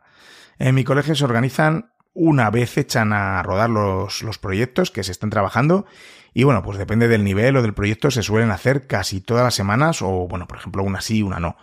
En 0.59 0.75
mi 0.75 0.85
colegio 0.85 1.15
se 1.15 1.25
organizan 1.25 1.91
una 2.15 2.51
vez 2.51 2.77
echan 2.79 3.13
a 3.13 3.43
rodar 3.43 3.71
los, 3.71 4.23
los 4.23 4.39
proyectos 4.39 4.91
que 4.91 5.05
se 5.05 5.13
están 5.13 5.31
trabajando 5.31 5.87
y 6.35 6.45
bueno, 6.45 6.63
pues 6.63 6.79
depende 6.79 7.09
del 7.09 7.25
nivel 7.25 7.57
o 7.57 7.63
del 7.63 7.75
proyecto 7.75 8.11
se 8.11 8.23
suelen 8.23 8.51
hacer 8.51 8.87
casi 8.87 9.21
todas 9.21 9.45
las 9.45 9.55
semanas 9.55 10.03
o 10.03 10.29
bueno, 10.29 10.47
por 10.47 10.59
ejemplo, 10.59 10.83
una 10.83 11.01
sí, 11.01 11.23
una 11.23 11.41
no. 11.41 11.57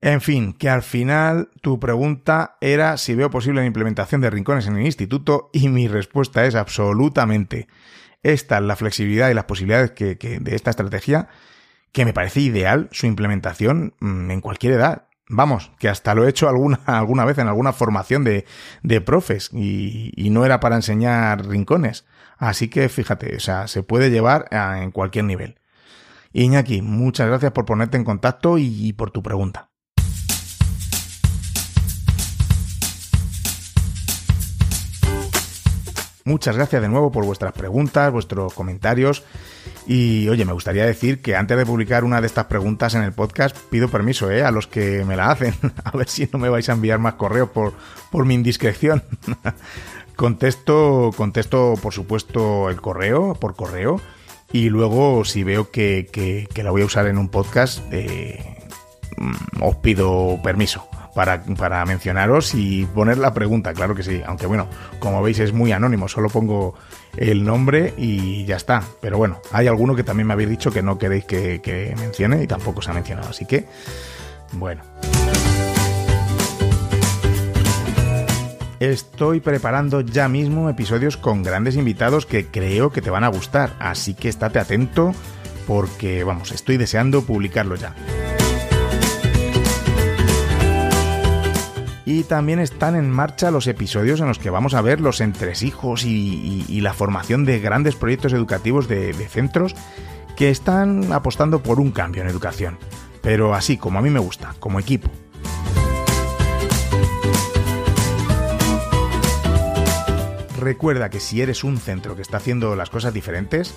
En 0.00 0.20
fin, 0.20 0.52
que 0.52 0.68
al 0.68 0.82
final 0.82 1.50
tu 1.62 1.80
pregunta 1.80 2.58
era 2.60 2.96
si 2.96 3.14
veo 3.14 3.30
posible 3.30 3.62
la 3.62 3.66
implementación 3.66 4.20
de 4.20 4.30
rincones 4.30 4.66
en 4.66 4.76
el 4.76 4.86
instituto 4.86 5.50
y 5.52 5.68
mi 5.68 5.88
respuesta 5.88 6.44
es 6.44 6.54
absolutamente. 6.54 7.66
Esta 8.22 8.58
es 8.58 8.62
la 8.64 8.76
flexibilidad 8.76 9.30
y 9.30 9.34
las 9.34 9.44
posibilidades 9.44 9.92
que, 9.92 10.16
de 10.16 10.54
esta 10.54 10.70
estrategia 10.70 11.28
que 11.92 12.04
me 12.04 12.12
parece 12.12 12.40
ideal 12.40 12.88
su 12.92 13.06
implementación 13.06 13.94
mm, 14.00 14.30
en 14.30 14.40
cualquier 14.40 14.74
edad. 14.74 15.08
Vamos, 15.28 15.72
que 15.78 15.88
hasta 15.88 16.14
lo 16.14 16.26
he 16.26 16.30
hecho 16.30 16.48
alguna, 16.48 16.80
alguna 16.86 17.24
vez 17.24 17.38
en 17.38 17.48
alguna 17.48 17.72
formación 17.72 18.24
de, 18.24 18.44
de 18.82 19.00
profes 19.00 19.50
y, 19.52 20.12
y, 20.14 20.30
no 20.30 20.44
era 20.44 20.60
para 20.60 20.76
enseñar 20.76 21.46
rincones. 21.46 22.04
Así 22.36 22.68
que 22.68 22.88
fíjate, 22.88 23.36
o 23.36 23.40
sea, 23.40 23.66
se 23.66 23.82
puede 23.82 24.10
llevar 24.10 24.48
en 24.50 24.90
cualquier 24.90 25.24
nivel. 25.24 25.58
Iñaki, 26.32 26.82
muchas 26.82 27.28
gracias 27.28 27.52
por 27.52 27.64
ponerte 27.64 27.96
en 27.96 28.04
contacto 28.04 28.58
y 28.58 28.92
por 28.92 29.10
tu 29.10 29.22
pregunta. 29.22 29.70
Muchas 36.26 36.56
gracias 36.56 36.82
de 36.82 36.88
nuevo 36.88 37.12
por 37.12 37.24
vuestras 37.24 37.52
preguntas, 37.52 38.10
vuestros 38.10 38.52
comentarios. 38.52 39.22
Y 39.86 40.28
oye, 40.28 40.44
me 40.44 40.52
gustaría 40.52 40.84
decir 40.84 41.22
que 41.22 41.36
antes 41.36 41.56
de 41.56 41.64
publicar 41.64 42.02
una 42.02 42.20
de 42.20 42.26
estas 42.26 42.46
preguntas 42.46 42.96
en 42.96 43.04
el 43.04 43.12
podcast, 43.12 43.56
pido 43.70 43.88
permiso 43.88 44.28
¿eh? 44.32 44.42
a 44.42 44.50
los 44.50 44.66
que 44.66 45.04
me 45.04 45.14
la 45.14 45.30
hacen. 45.30 45.54
A 45.84 45.96
ver 45.96 46.08
si 46.08 46.28
no 46.32 46.40
me 46.40 46.48
vais 46.48 46.68
a 46.68 46.72
enviar 46.72 46.98
más 46.98 47.14
correos 47.14 47.50
por, 47.50 47.74
por 48.10 48.24
mi 48.24 48.34
indiscreción. 48.34 49.04
contesto, 50.16 51.12
contesto, 51.16 51.74
por 51.80 51.92
supuesto, 51.92 52.70
el 52.70 52.80
correo, 52.80 53.34
por 53.34 53.54
correo. 53.54 54.00
Y 54.50 54.68
luego, 54.68 55.24
si 55.24 55.44
veo 55.44 55.70
que, 55.70 56.08
que, 56.12 56.62
la 56.64 56.72
voy 56.72 56.82
a 56.82 56.86
usar 56.86 57.06
en 57.06 57.18
un 57.18 57.28
podcast, 57.28 57.78
eh, 57.92 58.66
mm, 59.16 59.62
os 59.62 59.76
pido 59.76 60.40
permiso 60.42 60.88
para, 61.16 61.86
mencionaros 61.86 62.54
y 62.54 62.84
poner 62.84 63.16
la 63.16 63.32
pregunta, 63.32 63.72
claro 63.72 63.94
que 63.94 64.02
sí. 64.02 64.20
Aunque 64.26 64.46
bueno, 64.46 64.68
como 64.98 65.22
veis 65.22 65.38
es 65.38 65.54
muy 65.54 65.72
anónimo, 65.72 66.08
solo 66.08 66.28
pongo 66.28 66.74
el 67.16 67.42
nombre 67.42 67.94
y 67.96 68.44
ya 68.44 68.56
está. 68.56 68.82
Pero 69.00 69.16
bueno, 69.16 69.40
hay 69.50 69.66
alguno 69.66 69.96
que 69.96 70.04
también 70.04 70.26
me 70.26 70.34
habéis 70.34 70.50
dicho 70.50 70.70
que 70.70 70.82
no 70.82 70.98
queréis 70.98 71.24
que, 71.24 71.62
que 71.62 71.94
mencione 71.98 72.42
y 72.42 72.46
tampoco 72.46 72.82
se 72.82 72.90
ha 72.90 72.94
mencionado. 72.94 73.30
Así 73.30 73.46
que, 73.46 73.66
bueno. 74.52 74.82
Estoy 78.78 79.40
preparando 79.40 80.02
ya 80.02 80.28
mismo 80.28 80.68
episodios 80.68 81.16
con 81.16 81.42
grandes 81.42 81.76
invitados 81.76 82.26
que 82.26 82.48
creo 82.48 82.90
que 82.90 83.00
te 83.00 83.08
van 83.08 83.24
a 83.24 83.28
gustar, 83.28 83.72
así 83.78 84.12
que 84.12 84.28
estate 84.28 84.58
atento 84.58 85.14
porque, 85.66 86.24
vamos, 86.24 86.52
estoy 86.52 86.76
deseando 86.76 87.22
publicarlo 87.22 87.74
ya. 87.74 87.94
Y 92.06 92.22
también 92.22 92.60
están 92.60 92.94
en 92.94 93.10
marcha 93.10 93.50
los 93.50 93.66
episodios 93.66 94.20
en 94.20 94.28
los 94.28 94.38
que 94.38 94.48
vamos 94.48 94.74
a 94.74 94.80
ver 94.80 95.00
los 95.00 95.20
entresijos 95.20 96.04
y, 96.04 96.80
la 96.80 96.94
formación 96.94 97.44
de 97.44 97.58
grandes 97.58 97.96
proyectos 97.96 98.32
educativos 98.32 98.86
de, 98.86 99.12
de 99.12 99.28
centros 99.28 99.74
que 100.36 100.50
están 100.50 101.12
apostando 101.12 101.64
por 101.64 101.80
un 101.80 101.90
cambio 101.90 102.22
en 102.22 102.28
educación. 102.28 102.78
Pero 103.22 103.54
así 103.54 103.76
como 103.76 103.98
a 103.98 104.02
mí 104.02 104.10
me 104.10 104.20
gusta, 104.20 104.54
como 104.60 104.78
equipo. 104.78 105.10
Recuerda 110.60 111.10
que 111.10 111.18
si 111.18 111.42
eres 111.42 111.64
un 111.64 111.76
centro 111.76 112.14
que 112.14 112.22
está 112.22 112.36
haciendo 112.36 112.76
las 112.76 112.88
cosas 112.88 113.12
diferentes, 113.12 113.74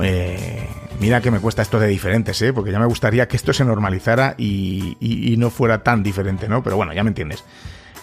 eh, 0.00 0.68
mira 1.02 1.20
que 1.20 1.32
me 1.32 1.40
cuesta 1.40 1.62
esto 1.62 1.80
de 1.80 1.88
diferentes, 1.88 2.40
¿eh? 2.42 2.52
porque 2.52 2.70
ya 2.70 2.78
me 2.78 2.86
gustaría 2.86 3.26
que 3.26 3.36
esto 3.36 3.52
se 3.52 3.64
normalizara 3.64 4.36
y, 4.38 5.34
no 5.36 5.50
fuera 5.50 5.82
tan 5.82 6.04
diferente, 6.04 6.48
¿no? 6.48 6.62
Pero 6.62 6.76
bueno, 6.76 6.92
ya 6.92 7.02
me 7.02 7.08
entiendes. 7.08 7.42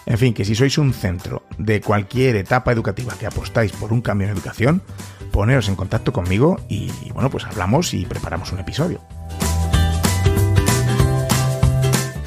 En 0.04 0.18
fin, 0.18 0.34
que 0.34 0.44
si 0.44 0.54
sois 0.54 0.76
un 0.76 0.92
centro 0.92 1.44
de 1.56 1.80
cualquier 1.80 2.36
etapa 2.36 2.72
educativa 2.72 3.14
que 3.18 3.26
apostáis 3.26 3.72
por 3.72 3.94
un 3.94 4.02
cambio 4.02 4.28
en 4.28 4.34
educación, 4.34 4.82
poneros 5.32 5.70
en 5.70 5.76
contacto 5.76 6.12
conmigo 6.12 6.60
y 6.68 6.90
bueno, 7.14 7.30
pues 7.30 7.46
hablamos 7.46 7.94
y 7.94 8.04
preparamos 8.04 8.52
un 8.52 8.58
episodio. 8.58 9.00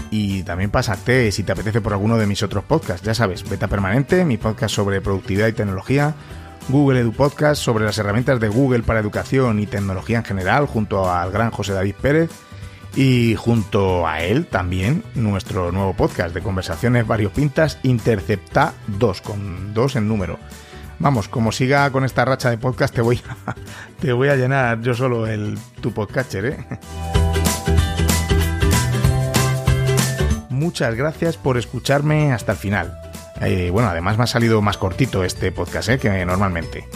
Y 0.10 0.42
también 0.42 0.72
pásate 0.72 1.32
si 1.32 1.44
te 1.44 1.52
apetece 1.52 1.82
por 1.82 1.94
alguno 1.94 2.18
de 2.18 2.26
mis 2.26 2.42
otros 2.42 2.64
podcasts, 2.64 3.06
ya 3.06 3.14
sabes, 3.14 3.48
Beta 3.48 3.68
Permanente, 3.68 4.26
mi 4.26 4.38
podcast 4.38 4.74
sobre 4.74 5.02
productividad 5.02 5.48
y 5.48 5.54
tecnología, 5.54 6.16
Google 6.70 7.00
Edu 7.02 7.12
Podcast 7.12 7.62
sobre 7.62 7.86
las 7.86 7.98
herramientas 7.98 8.40
de 8.40 8.48
Google 8.48 8.84
para 8.84 9.00
educación 9.00 9.60
y 9.60 9.66
tecnología 9.66 10.18
en 10.18 10.24
general, 10.24 10.66
junto 10.66 11.12
al 11.12 11.32
gran 11.32 11.52
José 11.52 11.74
David 11.74 11.96
Pérez. 12.02 12.32
Y 12.96 13.36
junto 13.36 14.08
a 14.08 14.22
él 14.22 14.46
también 14.46 15.04
nuestro 15.16 15.72
nuevo 15.72 15.96
podcast 15.96 16.34
de 16.36 16.42
conversaciones 16.42 17.08
variopintas 17.08 17.80
Intercepta 17.82 18.74
2, 19.00 19.22
con 19.22 19.74
2 19.74 19.96
en 19.96 20.08
número. 20.08 20.38
Vamos, 21.00 21.28
como 21.28 21.52
siga 21.52 21.90
con 21.92 22.06
esta 22.06 22.24
racha 22.24 22.52
de 22.52 22.58
podcast, 22.58 22.94
te 22.94 23.02
voy 23.02 23.20
a, 23.28 23.56
te 24.00 24.14
voy 24.14 24.30
a 24.30 24.36
llenar 24.36 24.82
yo 24.82 24.94
solo 24.94 25.26
el, 25.28 25.58
tu 25.82 25.92
podcatcher, 25.92 26.46
¿eh? 26.46 26.66
Muchas 30.50 30.96
gracias 30.96 31.36
por 31.36 31.58
escucharme 31.58 32.32
hasta 32.32 32.52
el 32.52 32.58
final. 32.60 33.13
Eh, 33.42 33.70
bueno, 33.72 33.90
además 33.90 34.18
me 34.18 34.24
ha 34.24 34.28
salido 34.28 34.62
más 34.62 34.78
cortito 34.78 35.24
este 35.24 35.52
podcast 35.52 35.90
¿eh? 35.90 36.00
que 36.00 36.26
normalmente. 36.26 36.88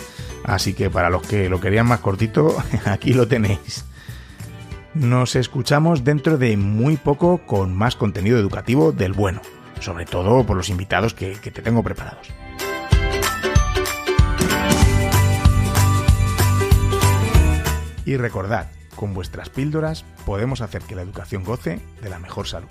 Así 0.43 0.73
que 0.73 0.89
para 0.89 1.10
los 1.10 1.23
que 1.23 1.50
lo 1.50 1.60
querían 1.60 1.88
más 1.88 2.00
cortito, 2.00 2.56
aquí 2.86 3.13
lo 3.13 3.28
tenéis. 3.28 3.86
Nos 4.93 5.36
escuchamos 5.36 6.04
dentro 6.04 6.38
de 6.38 6.58
muy 6.58 6.97
poco 6.97 7.39
con 7.45 7.76
más 7.76 7.95
contenido 7.95 8.39
educativo 8.39 8.91
del 8.91 9.13
bueno, 9.13 9.41
sobre 9.80 10.06
todo 10.06 10.45
por 10.45 10.58
los 10.58 10.69
invitados 10.69 11.13
que, 11.13 11.34
que 11.34 11.52
te 11.52 11.62
tengo 11.62 11.84
preparados. 11.84 12.28
Y 18.06 18.15
recordad, 18.15 18.69
con 18.95 19.13
vuestras 19.13 19.50
píldoras 19.50 20.06
podemos 20.25 20.62
hacer 20.62 20.81
que 20.81 20.96
la 20.96 21.02
educación 21.02 21.44
goce 21.44 21.81
de 22.02 22.10
la 22.10 22.19
mejor 22.19 22.48
salud. 22.48 22.69